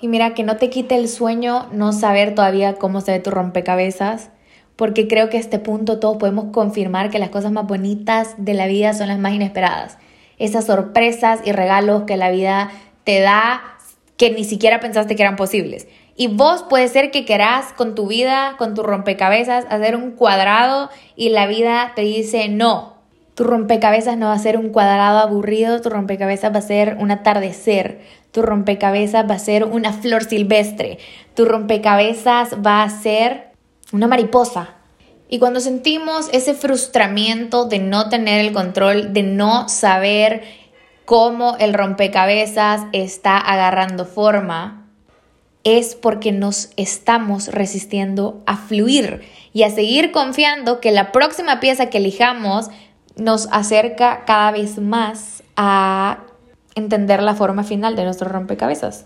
Y 0.02 0.08
mira, 0.08 0.34
que 0.34 0.44
no 0.44 0.58
te 0.58 0.70
quite 0.70 0.96
el 0.96 1.08
sueño 1.08 1.68
no 1.72 1.94
saber 1.94 2.36
todavía 2.36 2.76
cómo 2.76 3.02
se 3.02 3.12
ve 3.12 3.20
tu 3.20 3.32
rompecabezas, 3.32 4.30
porque 4.76 5.08
creo 5.08 5.30
que 5.30 5.38
a 5.38 5.40
este 5.40 5.60
punto 5.60 6.00
todos 6.00 6.18
podemos 6.18 6.46
confirmar 6.52 7.10
que 7.10 7.20
las 7.20 7.30
cosas 7.30 7.52
más 7.52 7.68
bonitas 7.68 8.34
de 8.38 8.54
la 8.54 8.66
vida 8.68 8.94
son 8.94 9.10
las 9.10 9.20
más 9.20 9.34
inesperadas. 9.34 9.98
Esas 10.40 10.66
sorpresas 10.66 11.40
y 11.46 11.52
regalos 11.52 12.04
que 12.04 12.18
la 12.18 12.32
vida 12.32 12.72
te 13.04 13.20
da 13.20 13.62
que 14.18 14.32
ni 14.32 14.44
siquiera 14.44 14.80
pensaste 14.80 15.16
que 15.16 15.24
eran 15.24 15.36
posibles. 15.36 15.88
Y 16.22 16.28
vos 16.28 16.62
puede 16.62 16.88
ser 16.88 17.10
que 17.10 17.26
querás 17.26 17.74
con 17.74 17.96
tu 17.96 18.06
vida, 18.06 18.54
con 18.60 18.76
tu 18.76 18.84
rompecabezas, 18.84 19.66
hacer 19.72 19.96
un 19.96 20.12
cuadrado 20.12 20.92
y 21.16 21.30
la 21.30 21.48
vida 21.48 21.94
te 21.96 22.04
dice 22.04 22.48
no. 22.48 22.98
Tu 23.34 23.44
rompecabezas 23.44 24.18
no 24.18 24.28
va 24.28 24.34
a 24.34 24.38
ser 24.38 24.56
un 24.56 24.70
cuadrado 24.70 25.18
aburrido, 25.18 25.82
tu 25.82 25.90
rompecabezas 25.90 26.54
va 26.54 26.60
a 26.60 26.62
ser 26.62 26.98
un 27.00 27.10
atardecer, 27.10 28.02
tu 28.30 28.44
rompecabezas 28.44 29.28
va 29.28 29.34
a 29.34 29.40
ser 29.40 29.64
una 29.64 29.94
flor 29.94 30.24
silvestre, 30.26 31.00
tu 31.34 31.46
rompecabezas 31.46 32.58
va 32.64 32.84
a 32.84 32.90
ser 32.92 33.54
una 33.92 34.06
mariposa. 34.06 34.76
Y 35.28 35.40
cuando 35.40 35.60
sentimos 35.60 36.30
ese 36.34 36.54
frustramiento 36.54 37.66
de 37.66 37.80
no 37.80 38.10
tener 38.10 38.46
el 38.46 38.54
control, 38.54 39.12
de 39.12 39.24
no 39.24 39.68
saber 39.70 40.44
cómo 41.06 41.58
el 41.58 41.74
rompecabezas 41.74 42.82
está 42.94 43.40
agarrando 43.40 44.06
forma, 44.06 44.81
es 45.64 45.96
porque 45.96 46.32
nos 46.32 46.70
estamos 46.76 47.48
resistiendo 47.50 48.42
a 48.46 48.58
fluir 48.58 49.22
y 49.54 49.64
a 49.64 49.70
seguir 49.70 50.12
confiando 50.12 50.80
que 50.80 50.92
la 50.92 51.12
próxima 51.12 51.60
pieza 51.60 51.88
que 51.88 52.00
elijamos 52.00 52.70
nos 53.16 53.48
acerca 53.52 54.26
cada 54.26 54.52
vez 54.52 54.80
más 54.80 55.44
a 55.56 56.20
entender 56.76 57.22
la 57.22 57.36
forma 57.36 57.64
final 57.64 57.96
de 57.96 58.06
nuestro 58.06 58.30
rompecabezas. 58.30 59.06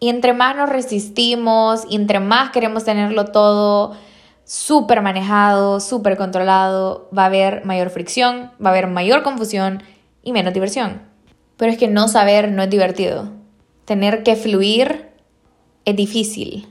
Y 0.00 0.08
entre 0.08 0.32
más 0.32 0.56
nos 0.56 0.68
resistimos, 0.68 1.84
y 1.88 1.94
entre 1.94 2.18
más 2.18 2.50
queremos 2.50 2.84
tenerlo 2.84 3.26
todo 3.26 3.96
súper 4.44 5.00
manejado, 5.02 5.78
súper 5.78 6.16
controlado, 6.16 7.08
va 7.16 7.22
a 7.24 7.26
haber 7.26 7.64
mayor 7.64 7.90
fricción, 7.90 8.50
va 8.60 8.70
a 8.70 8.72
haber 8.72 8.88
mayor 8.88 9.22
confusión 9.22 9.82
y 10.24 10.32
menos 10.32 10.54
diversión. 10.54 11.02
Pero 11.56 11.70
es 11.70 11.78
que 11.78 11.86
no 11.86 12.08
saber 12.08 12.50
no 12.50 12.64
es 12.64 12.70
divertido. 12.70 13.30
Tener 13.84 14.24
que 14.24 14.34
fluir 14.34 15.11
es 15.84 15.96
difícil. 15.96 16.68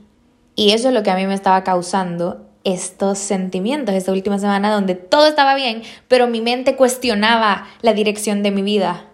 Y 0.54 0.72
eso 0.72 0.88
es 0.88 0.94
lo 0.94 1.02
que 1.02 1.10
a 1.10 1.16
mí 1.16 1.26
me 1.26 1.34
estaba 1.34 1.64
causando 1.64 2.46
estos 2.64 3.18
sentimientos 3.18 3.94
esta 3.94 4.12
última 4.12 4.38
semana 4.38 4.72
donde 4.72 4.94
todo 4.94 5.26
estaba 5.26 5.54
bien, 5.54 5.82
pero 6.08 6.26
mi 6.26 6.40
mente 6.40 6.76
cuestionaba 6.76 7.66
la 7.80 7.92
dirección 7.92 8.42
de 8.42 8.50
mi 8.50 8.62
vida. 8.62 9.06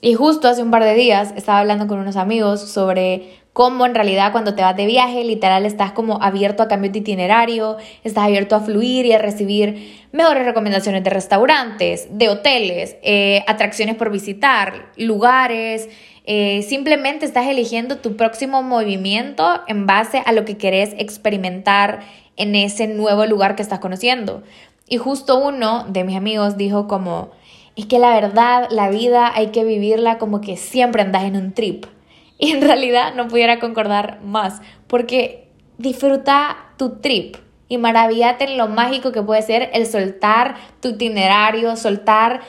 Y 0.00 0.14
justo 0.14 0.48
hace 0.48 0.62
un 0.62 0.70
par 0.70 0.84
de 0.84 0.94
días 0.94 1.32
estaba 1.36 1.60
hablando 1.60 1.86
con 1.86 1.98
unos 1.98 2.16
amigos 2.16 2.60
sobre 2.60 3.40
cómo 3.54 3.86
en 3.86 3.94
realidad 3.94 4.32
cuando 4.32 4.54
te 4.54 4.62
vas 4.62 4.76
de 4.76 4.84
viaje, 4.84 5.24
literal 5.24 5.64
estás 5.64 5.92
como 5.92 6.22
abierto 6.22 6.62
a 6.62 6.68
cambios 6.68 6.92
de 6.92 6.98
itinerario, 6.98 7.78
estás 8.02 8.24
abierto 8.24 8.56
a 8.56 8.60
fluir 8.60 9.06
y 9.06 9.12
a 9.12 9.18
recibir 9.18 10.06
mejores 10.12 10.44
recomendaciones 10.44 11.02
de 11.04 11.10
restaurantes, 11.10 12.08
de 12.10 12.28
hoteles, 12.28 12.96
eh, 13.02 13.44
atracciones 13.46 13.94
por 13.94 14.10
visitar, 14.10 14.90
lugares, 14.96 15.88
eh, 16.26 16.62
simplemente 16.62 17.26
estás 17.26 17.46
eligiendo 17.46 17.98
tu 17.98 18.16
próximo 18.16 18.62
movimiento 18.62 19.60
en 19.66 19.86
base 19.86 20.22
a 20.24 20.32
lo 20.32 20.46
que 20.46 20.56
querés 20.56 20.94
experimentar 20.96 22.00
en 22.36 22.54
ese 22.54 22.86
nuevo 22.86 23.26
lugar 23.26 23.56
que 23.56 23.62
estás 23.62 23.78
conociendo. 23.78 24.42
Y 24.88 24.96
justo 24.96 25.38
uno 25.38 25.84
de 25.88 26.04
mis 26.04 26.16
amigos 26.16 26.56
dijo 26.56 26.88
como, 26.88 27.30
es 27.76 27.86
que 27.86 27.98
la 27.98 28.14
verdad, 28.14 28.68
la 28.70 28.88
vida 28.88 29.32
hay 29.34 29.48
que 29.48 29.64
vivirla 29.64 30.18
como 30.18 30.40
que 30.40 30.56
siempre 30.56 31.02
andas 31.02 31.24
en 31.24 31.36
un 31.36 31.52
trip. 31.52 31.86
Y 32.36 32.50
en 32.50 32.62
realidad 32.62 33.14
no 33.14 33.28
pudiera 33.28 33.60
concordar 33.60 34.20
más, 34.22 34.60
porque 34.88 35.48
disfruta 35.78 36.56
tu 36.76 36.96
trip 36.96 37.36
y 37.68 37.78
maravillate 37.78 38.44
en 38.44 38.58
lo 38.58 38.66
mágico 38.66 39.12
que 39.12 39.22
puede 39.22 39.40
ser 39.42 39.70
el 39.72 39.86
soltar 39.86 40.56
tu 40.80 40.88
itinerario, 40.90 41.76
soltar 41.76 42.40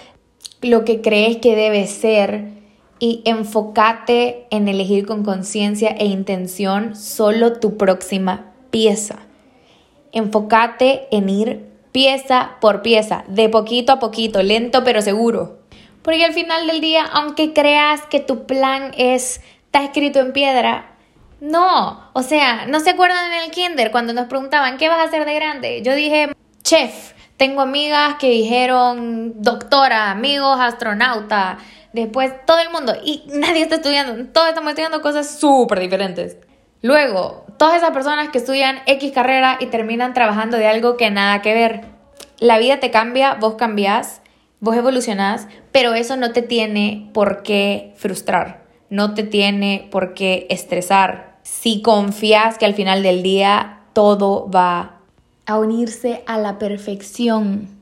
lo 0.62 0.86
que 0.86 1.02
crees 1.02 1.38
que 1.38 1.56
debe 1.56 1.86
ser 1.86 2.55
y 3.06 3.22
enfócate 3.26 4.48
en 4.50 4.68
elegir 4.68 5.06
con 5.06 5.24
conciencia 5.24 5.90
e 5.90 6.08
intención 6.08 6.96
solo 6.96 7.60
tu 7.60 7.78
próxima 7.78 8.52
pieza. 8.72 9.20
Enfócate 10.12 11.08
en 11.12 11.30
ir 11.30 11.66
pieza 11.92 12.54
por 12.62 12.82
pieza, 12.82 13.24
de 13.28 13.48
poquito 13.48 13.92
a 13.92 14.00
poquito, 14.00 14.42
lento 14.42 14.84
pero 14.84 15.04
seguro. 15.04 15.60
Porque 16.02 16.26
al 16.26 16.34
final 16.34 16.66
del 16.66 16.82
día, 16.82 17.06
aunque 17.06 17.54
creas 17.54 18.02
que 18.08 18.20
tu 18.20 18.48
plan 18.48 18.92
es, 18.98 19.40
está 19.66 19.84
escrito 19.84 20.20
en 20.20 20.34
piedra, 20.34 20.96
no. 21.40 22.10
O 22.14 22.24
sea, 22.24 22.66
¿no 22.66 22.80
se 22.80 22.90
acuerdan 22.90 23.34
en 23.34 23.44
el 23.44 23.52
kinder 23.52 23.92
cuando 23.92 24.14
nos 24.14 24.26
preguntaban 24.26 24.78
qué 24.78 24.90
vas 24.90 24.98
a 24.98 25.04
hacer 25.04 25.26
de 25.26 25.36
grande? 25.36 25.84
Yo 25.84 25.94
dije, 25.94 26.32
chef. 26.64 27.14
Tengo 27.38 27.60
amigas 27.60 28.16
que 28.16 28.30
dijeron 28.30 29.42
doctora, 29.42 30.10
amigos 30.10 30.58
astronauta, 30.58 31.58
después 31.96 32.34
todo 32.46 32.60
el 32.60 32.70
mundo, 32.70 32.94
y 33.04 33.24
nadie 33.34 33.64
está 33.64 33.76
estudiando, 33.76 34.26
todos 34.32 34.50
estamos 34.50 34.70
estudiando 34.70 35.02
cosas 35.02 35.40
súper 35.40 35.80
diferentes. 35.80 36.38
Luego, 36.82 37.46
todas 37.58 37.78
esas 37.78 37.92
personas 37.92 38.30
que 38.30 38.38
estudian 38.38 38.80
X 38.86 39.12
carrera 39.12 39.58
y 39.60 39.68
terminan 39.68 40.14
trabajando 40.14 40.58
de 40.58 40.68
algo 40.68 40.98
que 40.98 41.10
nada 41.10 41.42
que 41.42 41.54
ver. 41.54 41.82
La 42.38 42.60
vida 42.60 42.80
te 42.80 42.92
cambia, 42.92 43.36
vos 43.36 43.56
cambiás, 43.56 44.22
vos 44.60 44.76
evolucionás, 44.76 45.48
pero 45.72 45.94
eso 45.96 46.16
no 46.16 46.32
te 46.32 46.42
tiene 46.42 47.10
por 47.14 47.42
qué 47.42 47.94
frustrar, 47.96 48.66
no 48.90 49.14
te 49.16 49.24
tiene 49.24 49.88
por 49.90 50.14
qué 50.14 50.46
estresar. 50.50 51.38
Si 51.44 51.82
confías 51.82 52.58
que 52.58 52.66
al 52.66 52.76
final 52.76 53.02
del 53.02 53.24
día 53.24 53.80
todo 53.94 54.50
va 54.52 55.00
a 55.46 55.58
unirse 55.58 56.24
a 56.28 56.38
la 56.38 56.60
perfección 56.60 57.75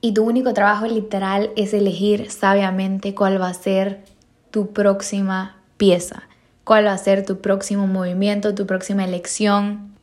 y 0.00 0.12
tu 0.12 0.24
único 0.24 0.54
trabajo 0.54 0.86
literal 0.86 1.50
es 1.56 1.74
elegir 1.74 2.30
sabiamente 2.30 3.14
cuál 3.14 3.40
va 3.40 3.48
a 3.48 3.54
ser 3.54 4.04
tu 4.50 4.72
próxima 4.72 5.56
pieza, 5.76 6.22
cuál 6.64 6.86
va 6.86 6.92
a 6.92 6.98
ser 6.98 7.26
tu 7.26 7.40
próximo 7.40 7.86
movimiento, 7.86 8.54
tu 8.54 8.66
próxima 8.66 9.04
elección. 9.04 9.94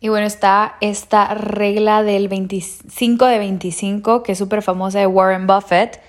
Y 0.00 0.08
bueno, 0.08 0.26
está 0.26 0.76
esta 0.80 1.34
regla 1.34 2.02
del 2.02 2.28
25 2.28 3.26
de 3.26 3.38
25, 3.38 4.22
que 4.22 4.32
es 4.32 4.38
súper 4.38 4.62
famosa 4.62 4.98
de 4.98 5.06
Warren 5.06 5.46
Buffett, 5.46 6.00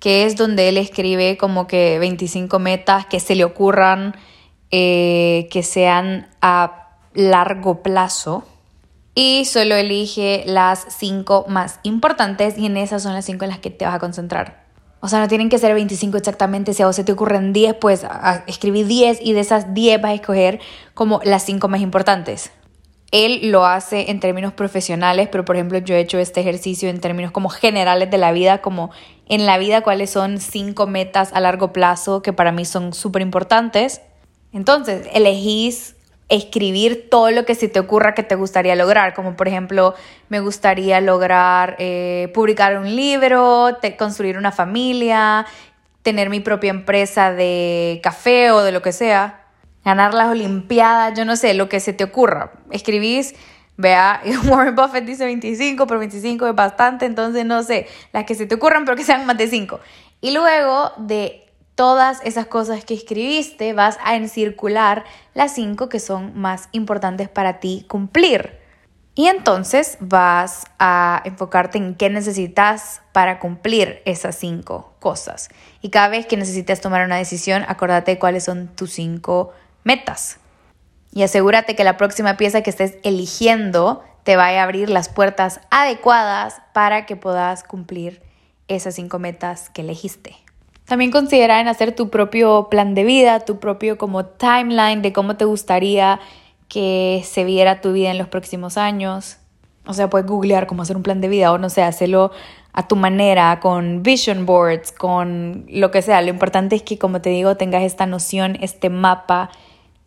que 0.00 0.24
es 0.24 0.36
donde 0.36 0.68
él 0.68 0.78
escribe 0.78 1.36
como 1.36 1.66
que 1.66 1.98
25 1.98 2.58
metas 2.58 3.06
que 3.06 3.20
se 3.20 3.34
le 3.34 3.44
ocurran, 3.44 4.14
eh, 4.70 5.48
que 5.50 5.62
sean 5.62 6.28
a 6.40 6.88
largo 7.14 7.82
plazo 7.82 8.44
y 9.18 9.46
solo 9.46 9.74
elige 9.74 10.44
las 10.46 10.86
cinco 10.90 11.46
más 11.48 11.80
importantes 11.82 12.58
y 12.58 12.66
en 12.66 12.76
esas 12.76 13.02
son 13.02 13.14
las 13.14 13.24
cinco 13.24 13.44
en 13.44 13.50
las 13.50 13.58
que 13.58 13.70
te 13.70 13.86
vas 13.86 13.94
a 13.94 13.98
concentrar. 13.98 14.66
O 15.00 15.08
sea, 15.08 15.20
no 15.20 15.28
tienen 15.28 15.48
que 15.48 15.58
ser 15.58 15.72
25 15.72 16.18
exactamente, 16.18 16.74
si 16.74 16.82
a 16.82 16.86
vos 16.86 16.94
se 16.94 17.02
te 17.02 17.12
ocurren 17.12 17.54
10, 17.54 17.76
pues 17.80 18.06
escribí 18.46 18.84
10 18.84 19.20
y 19.22 19.32
de 19.32 19.40
esas 19.40 19.72
10 19.72 20.02
vas 20.02 20.10
a 20.10 20.14
escoger 20.14 20.60
como 20.92 21.20
las 21.24 21.44
cinco 21.44 21.68
más 21.68 21.80
importantes. 21.80 22.52
Él 23.10 23.50
lo 23.50 23.64
hace 23.64 24.10
en 24.10 24.20
términos 24.20 24.52
profesionales, 24.52 25.28
pero 25.32 25.46
por 25.46 25.56
ejemplo 25.56 25.78
yo 25.78 25.94
he 25.94 26.00
hecho 26.00 26.18
este 26.18 26.40
ejercicio 26.40 26.90
en 26.90 27.00
términos 27.00 27.32
como 27.32 27.48
generales 27.48 28.10
de 28.10 28.18
la 28.18 28.32
vida, 28.32 28.60
como 28.60 28.90
en 29.28 29.46
la 29.46 29.56
vida 29.56 29.80
cuáles 29.80 30.10
son 30.10 30.40
cinco 30.40 30.86
metas 30.86 31.32
a 31.32 31.40
largo 31.40 31.72
plazo 31.72 32.20
que 32.20 32.34
para 32.34 32.52
mí 32.52 32.66
son 32.66 32.92
súper 32.92 33.22
importantes. 33.22 34.02
Entonces, 34.52 35.08
elegís 35.14 35.95
escribir 36.28 37.08
todo 37.08 37.30
lo 37.30 37.44
que 37.44 37.54
se 37.54 37.68
te 37.68 37.78
ocurra 37.78 38.14
que 38.14 38.22
te 38.22 38.34
gustaría 38.34 38.74
lograr, 38.74 39.14
como 39.14 39.36
por 39.36 39.46
ejemplo, 39.46 39.94
me 40.28 40.40
gustaría 40.40 41.00
lograr 41.00 41.76
eh, 41.78 42.30
publicar 42.34 42.78
un 42.78 42.96
libro, 42.96 43.78
construir 43.96 44.36
una 44.36 44.50
familia, 44.50 45.46
tener 46.02 46.30
mi 46.30 46.40
propia 46.40 46.70
empresa 46.70 47.32
de 47.32 48.00
café 48.02 48.50
o 48.50 48.62
de 48.62 48.72
lo 48.72 48.82
que 48.82 48.92
sea, 48.92 49.46
ganar 49.84 50.14
las 50.14 50.28
Olimpiadas, 50.28 51.16
yo 51.16 51.24
no 51.24 51.36
sé, 51.36 51.54
lo 51.54 51.68
que 51.68 51.78
se 51.78 51.92
te 51.92 52.02
ocurra. 52.02 52.52
Escribís, 52.72 53.34
vea, 53.76 54.20
Warren 54.46 54.74
Buffett 54.74 55.04
dice 55.04 55.24
25, 55.24 55.86
pero 55.86 56.00
25 56.00 56.48
es 56.48 56.54
bastante, 56.56 57.06
entonces 57.06 57.44
no 57.44 57.62
sé, 57.62 57.86
las 58.12 58.24
que 58.24 58.34
se 58.34 58.46
te 58.46 58.56
ocurran, 58.56 58.84
pero 58.84 58.96
que 58.96 59.04
sean 59.04 59.26
más 59.26 59.38
de 59.38 59.46
5. 59.46 59.78
Y 60.20 60.32
luego 60.32 60.90
de 60.96 61.45
todas 61.76 62.20
esas 62.24 62.46
cosas 62.46 62.84
que 62.84 62.94
escribiste, 62.94 63.72
vas 63.74 63.98
a 64.02 64.16
encircular 64.16 65.04
las 65.34 65.54
cinco 65.54 65.88
que 65.88 66.00
son 66.00 66.36
más 66.36 66.68
importantes 66.72 67.28
para 67.28 67.60
ti 67.60 67.84
cumplir. 67.86 68.58
Y 69.14 69.28
entonces 69.28 69.96
vas 70.00 70.64
a 70.78 71.22
enfocarte 71.24 71.78
en 71.78 71.94
qué 71.94 72.10
necesitas 72.10 73.02
para 73.12 73.38
cumplir 73.38 74.02
esas 74.04 74.36
cinco 74.36 74.92
cosas. 75.00 75.48
Y 75.80 75.90
cada 75.90 76.08
vez 76.08 76.26
que 76.26 76.36
necesites 76.36 76.80
tomar 76.80 77.04
una 77.04 77.16
decisión, 77.16 77.64
acordate 77.68 78.18
cuáles 78.18 78.44
son 78.44 78.68
tus 78.68 78.92
cinco 78.92 79.52
metas. 79.84 80.38
Y 81.12 81.22
asegúrate 81.22 81.76
que 81.76 81.84
la 81.84 81.96
próxima 81.96 82.36
pieza 82.36 82.62
que 82.62 82.70
estés 82.70 82.96
eligiendo 83.04 84.02
te 84.22 84.36
vaya 84.36 84.60
a 84.60 84.64
abrir 84.64 84.90
las 84.90 85.08
puertas 85.08 85.60
adecuadas 85.70 86.60
para 86.74 87.06
que 87.06 87.16
puedas 87.16 87.64
cumplir 87.64 88.22
esas 88.68 88.96
cinco 88.96 89.18
metas 89.18 89.70
que 89.70 89.82
elegiste. 89.82 90.45
También 90.86 91.10
considera 91.10 91.60
en 91.60 91.66
hacer 91.66 91.94
tu 91.94 92.10
propio 92.10 92.68
plan 92.70 92.94
de 92.94 93.02
vida, 93.02 93.40
tu 93.40 93.58
propio 93.58 93.98
como 93.98 94.24
timeline 94.24 95.02
de 95.02 95.12
cómo 95.12 95.36
te 95.36 95.44
gustaría 95.44 96.20
que 96.68 97.22
se 97.24 97.44
viera 97.44 97.80
tu 97.80 97.92
vida 97.92 98.10
en 98.10 98.18
los 98.18 98.28
próximos 98.28 98.76
años. 98.76 99.38
O 99.84 99.94
sea, 99.94 100.08
puedes 100.08 100.28
googlear 100.28 100.66
cómo 100.68 100.82
hacer 100.82 100.96
un 100.96 101.02
plan 101.02 101.20
de 101.20 101.28
vida 101.28 101.52
o 101.52 101.58
no 101.58 101.70
sé, 101.70 101.82
hacerlo 101.82 102.30
a 102.72 102.86
tu 102.86 102.94
manera, 102.94 103.58
con 103.60 104.02
vision 104.02 104.46
boards, 104.46 104.92
con 104.92 105.66
lo 105.68 105.90
que 105.90 106.02
sea. 106.02 106.22
Lo 106.22 106.28
importante 106.28 106.76
es 106.76 106.82
que, 106.82 106.98
como 106.98 107.20
te 107.20 107.30
digo, 107.30 107.56
tengas 107.56 107.82
esta 107.82 108.06
noción, 108.06 108.56
este 108.60 108.88
mapa 108.88 109.50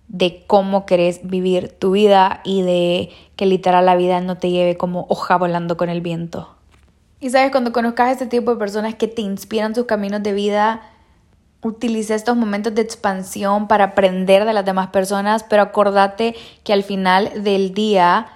de 0.08 0.44
cómo 0.48 0.86
querés 0.86 1.22
vivir 1.24 1.70
tu 1.78 1.92
vida 1.92 2.42
y 2.44 2.62
de 2.62 3.10
que 3.36 3.46
literal 3.46 3.86
la 3.86 3.96
vida 3.96 4.22
no 4.22 4.38
te 4.38 4.50
lleve 4.50 4.78
como 4.78 5.06
hoja 5.10 5.38
volando 5.38 5.78
con 5.78 5.90
el 5.90 6.02
viento. 6.02 6.59
Y 7.20 7.30
sabes, 7.30 7.52
cuando 7.52 7.74
conozcas 7.74 8.08
a 8.08 8.12
este 8.12 8.26
tipo 8.28 8.52
de 8.52 8.58
personas 8.58 8.96
que 8.96 9.08
te 9.08 9.22
inspiran 9.22 9.76
sus 9.76 9.86
caminos 9.86 10.24
de 10.24 10.34
vida, 10.34 10.82
utiliza 11.62 12.16
estos 12.16 12.38
momentos 12.38 12.74
de 12.74 12.82
expansión 12.82 13.68
para 13.68 13.86
aprender 13.86 14.46
de 14.46 14.54
las 14.54 14.66
demás 14.66 14.90
personas, 14.90 15.44
pero 15.44 15.62
acordate 15.62 16.36
que 16.64 16.74
al 16.74 16.84
final 16.84 17.44
del 17.44 17.74
día 17.74 18.28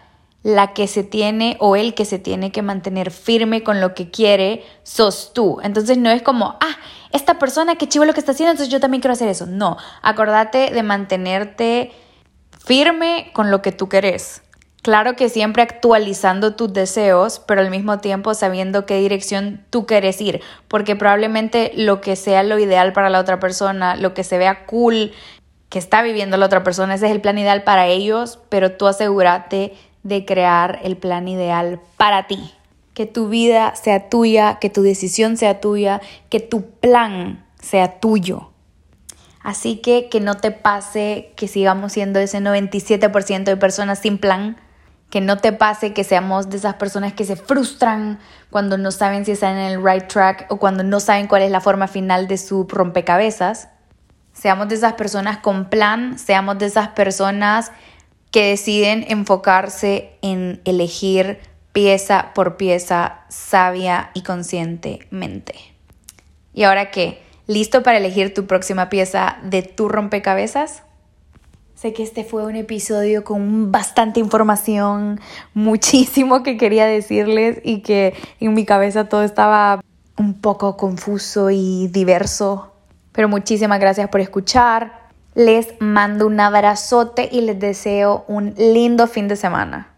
la 0.44 0.74
que 0.74 0.88
se 0.88 1.04
tiene 1.04 1.56
o 1.62 1.78
el 1.78 1.94
que 1.94 2.04
se 2.04 2.20
tiene 2.20 2.52
que 2.52 2.62
mantener 2.62 3.12
firme 3.12 3.64
con 3.64 3.80
lo 3.80 3.94
que 3.94 4.12
quiere 4.12 4.66
sos 4.84 5.32
tú. 5.34 5.60
Entonces 5.64 5.98
no 5.98 6.10
es 6.10 6.22
como, 6.22 6.58
ah, 6.60 6.78
esta 7.12 7.40
persona 7.40 7.76
que 7.76 7.88
chivo 7.88 8.04
lo 8.04 8.14
que 8.14 8.20
está 8.20 8.34
haciendo, 8.34 8.52
entonces 8.52 8.72
yo 8.72 8.82
también 8.82 9.00
quiero 9.00 9.14
hacer 9.14 9.30
eso. 9.30 9.46
No, 9.46 9.78
acordate 10.02 10.72
de 10.72 10.84
mantenerte 10.84 11.94
firme 12.66 13.32
con 13.34 13.52
lo 13.52 13.62
que 13.62 13.72
tú 13.72 13.88
querés. 13.88 14.42
Claro 14.84 15.16
que 15.16 15.30
siempre 15.30 15.64
actualizando 15.64 16.56
tus 16.56 16.74
deseos, 16.74 17.40
pero 17.40 17.62
al 17.62 17.72
mismo 17.72 18.00
tiempo 18.00 18.34
sabiendo 18.34 18.86
qué 18.86 18.98
dirección 18.98 19.66
tú 19.70 19.86
quieres 19.86 20.20
ir, 20.20 20.42
porque 20.68 20.98
probablemente 20.98 21.72
lo 21.74 22.02
que 22.02 22.18
sea 22.18 22.44
lo 22.44 22.60
ideal 22.60 22.92
para 22.92 23.10
la 23.10 23.22
otra 23.22 23.40
persona, 23.40 23.96
lo 23.96 24.14
que 24.14 24.26
se 24.26 24.38
vea 24.38 24.66
cool 24.66 25.14
que 25.70 25.80
está 25.80 26.02
viviendo 26.02 26.36
la 26.36 26.48
otra 26.48 26.64
persona, 26.64 26.96
ese 26.96 27.06
es 27.06 27.14
el 27.14 27.22
plan 27.22 27.38
ideal 27.38 27.64
para 27.64 27.88
ellos, 27.88 28.40
pero 28.50 28.74
tú 28.74 28.86
asegúrate 28.86 29.74
de 30.04 30.26
crear 30.26 30.82
el 30.84 30.98
plan 30.98 31.30
ideal 31.30 31.80
para 31.96 32.28
ti. 32.28 32.52
Que 32.94 33.06
tu 33.06 33.30
vida 33.30 33.74
sea 33.78 34.10
tuya, 34.10 34.60
que 34.60 34.70
tu 34.70 34.82
decisión 34.82 35.38
sea 35.38 35.62
tuya, 35.62 36.02
que 36.30 36.42
tu 36.42 36.72
plan 36.72 37.46
sea 37.62 38.02
tuyo. 38.02 38.52
Así 39.44 39.78
que 39.78 40.10
que 40.10 40.20
no 40.20 40.36
te 40.36 40.52
pase 40.52 41.32
que 41.38 41.48
sigamos 41.48 41.94
siendo 41.94 42.20
ese 42.20 42.40
97% 42.40 43.46
de 43.46 43.58
personas 43.58 44.00
sin 44.00 44.18
plan 44.18 44.58
que 45.14 45.22
no 45.22 45.38
te 45.38 45.54
pase 45.54 45.94
que 45.94 46.04
seamos 46.04 46.50
de 46.50 46.58
esas 46.58 46.74
personas 46.74 47.14
que 47.14 47.24
se 47.24 47.36
frustran 47.36 48.18
cuando 48.50 48.80
no 48.80 48.90
saben 48.90 49.26
si 49.26 49.34
están 49.34 49.60
en 49.60 49.72
el 49.72 49.86
right 49.86 50.08
track 50.08 50.48
o 50.50 50.58
cuando 50.58 50.82
no 50.84 51.00
saben 51.00 51.28
cuál 51.28 51.44
es 51.44 51.52
la 51.52 51.62
forma 51.62 51.88
final 51.88 52.28
de 52.28 52.40
su 52.40 52.64
rompecabezas. 52.68 53.68
Seamos 54.34 54.70
de 54.70 54.74
esas 54.74 54.94
personas 54.94 55.38
con 55.38 55.70
plan, 55.70 56.18
seamos 56.18 56.58
de 56.58 56.66
esas 56.66 56.88
personas 56.88 57.72
que 58.32 58.50
deciden 58.50 59.06
enfocarse 59.08 60.18
en 60.24 60.62
elegir 60.66 61.38
pieza 61.74 62.32
por 62.34 62.58
pieza 62.58 63.20
sabia 63.30 64.10
y 64.16 64.24
conscientemente. 64.24 65.54
¿Y 66.56 66.64
ahora 66.64 66.90
qué? 66.90 67.22
¿Listo 67.46 67.84
para 67.84 68.00
elegir 68.00 68.34
tu 68.34 68.48
próxima 68.48 68.90
pieza 68.90 69.38
de 69.44 69.62
tu 69.62 69.90
rompecabezas? 69.90 70.82
Sé 71.84 71.92
que 71.92 72.04
este 72.04 72.24
fue 72.24 72.46
un 72.46 72.56
episodio 72.56 73.26
con 73.26 73.70
bastante 73.74 74.22
información, 74.22 75.20
muchísimo 75.54 76.42
que 76.42 76.56
quería 76.56 76.86
decirles 76.86 77.60
y 77.62 77.82
que 77.82 78.14
en 78.40 78.54
mi 78.54 78.64
cabeza 78.64 79.10
todo 79.10 79.22
estaba 79.22 79.82
un 80.18 80.40
poco 80.40 80.78
confuso 80.78 81.50
y 81.50 81.90
diverso. 81.90 82.72
Pero 83.12 83.28
muchísimas 83.28 83.82
gracias 83.82 84.08
por 84.08 84.22
escuchar. 84.22 85.10
Les 85.36 85.74
mando 85.82 86.26
un 86.26 86.40
abrazote 86.40 87.28
y 87.30 87.42
les 87.42 87.60
deseo 87.60 88.24
un 88.30 88.54
lindo 88.58 89.06
fin 89.06 89.28
de 89.28 89.36
semana. 89.36 89.90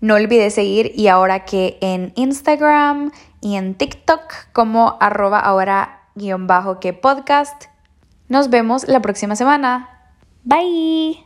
No 0.00 0.14
olvides 0.14 0.54
seguir 0.54 0.92
y 0.94 1.08
ahora 1.08 1.44
que 1.44 1.78
en 1.80 2.12
Instagram 2.14 3.10
y 3.40 3.56
en 3.56 3.74
TikTok 3.74 4.52
como 4.52 4.96
arroba 5.00 5.40
ahora 5.40 6.02
guion 6.14 6.46
bajo 6.46 6.78
que 6.78 6.92
podcast. 6.92 7.64
Nos 8.28 8.50
vemos 8.50 8.86
la 8.86 9.02
próxima 9.02 9.34
semana. 9.34 9.97
Bye. 10.44 11.24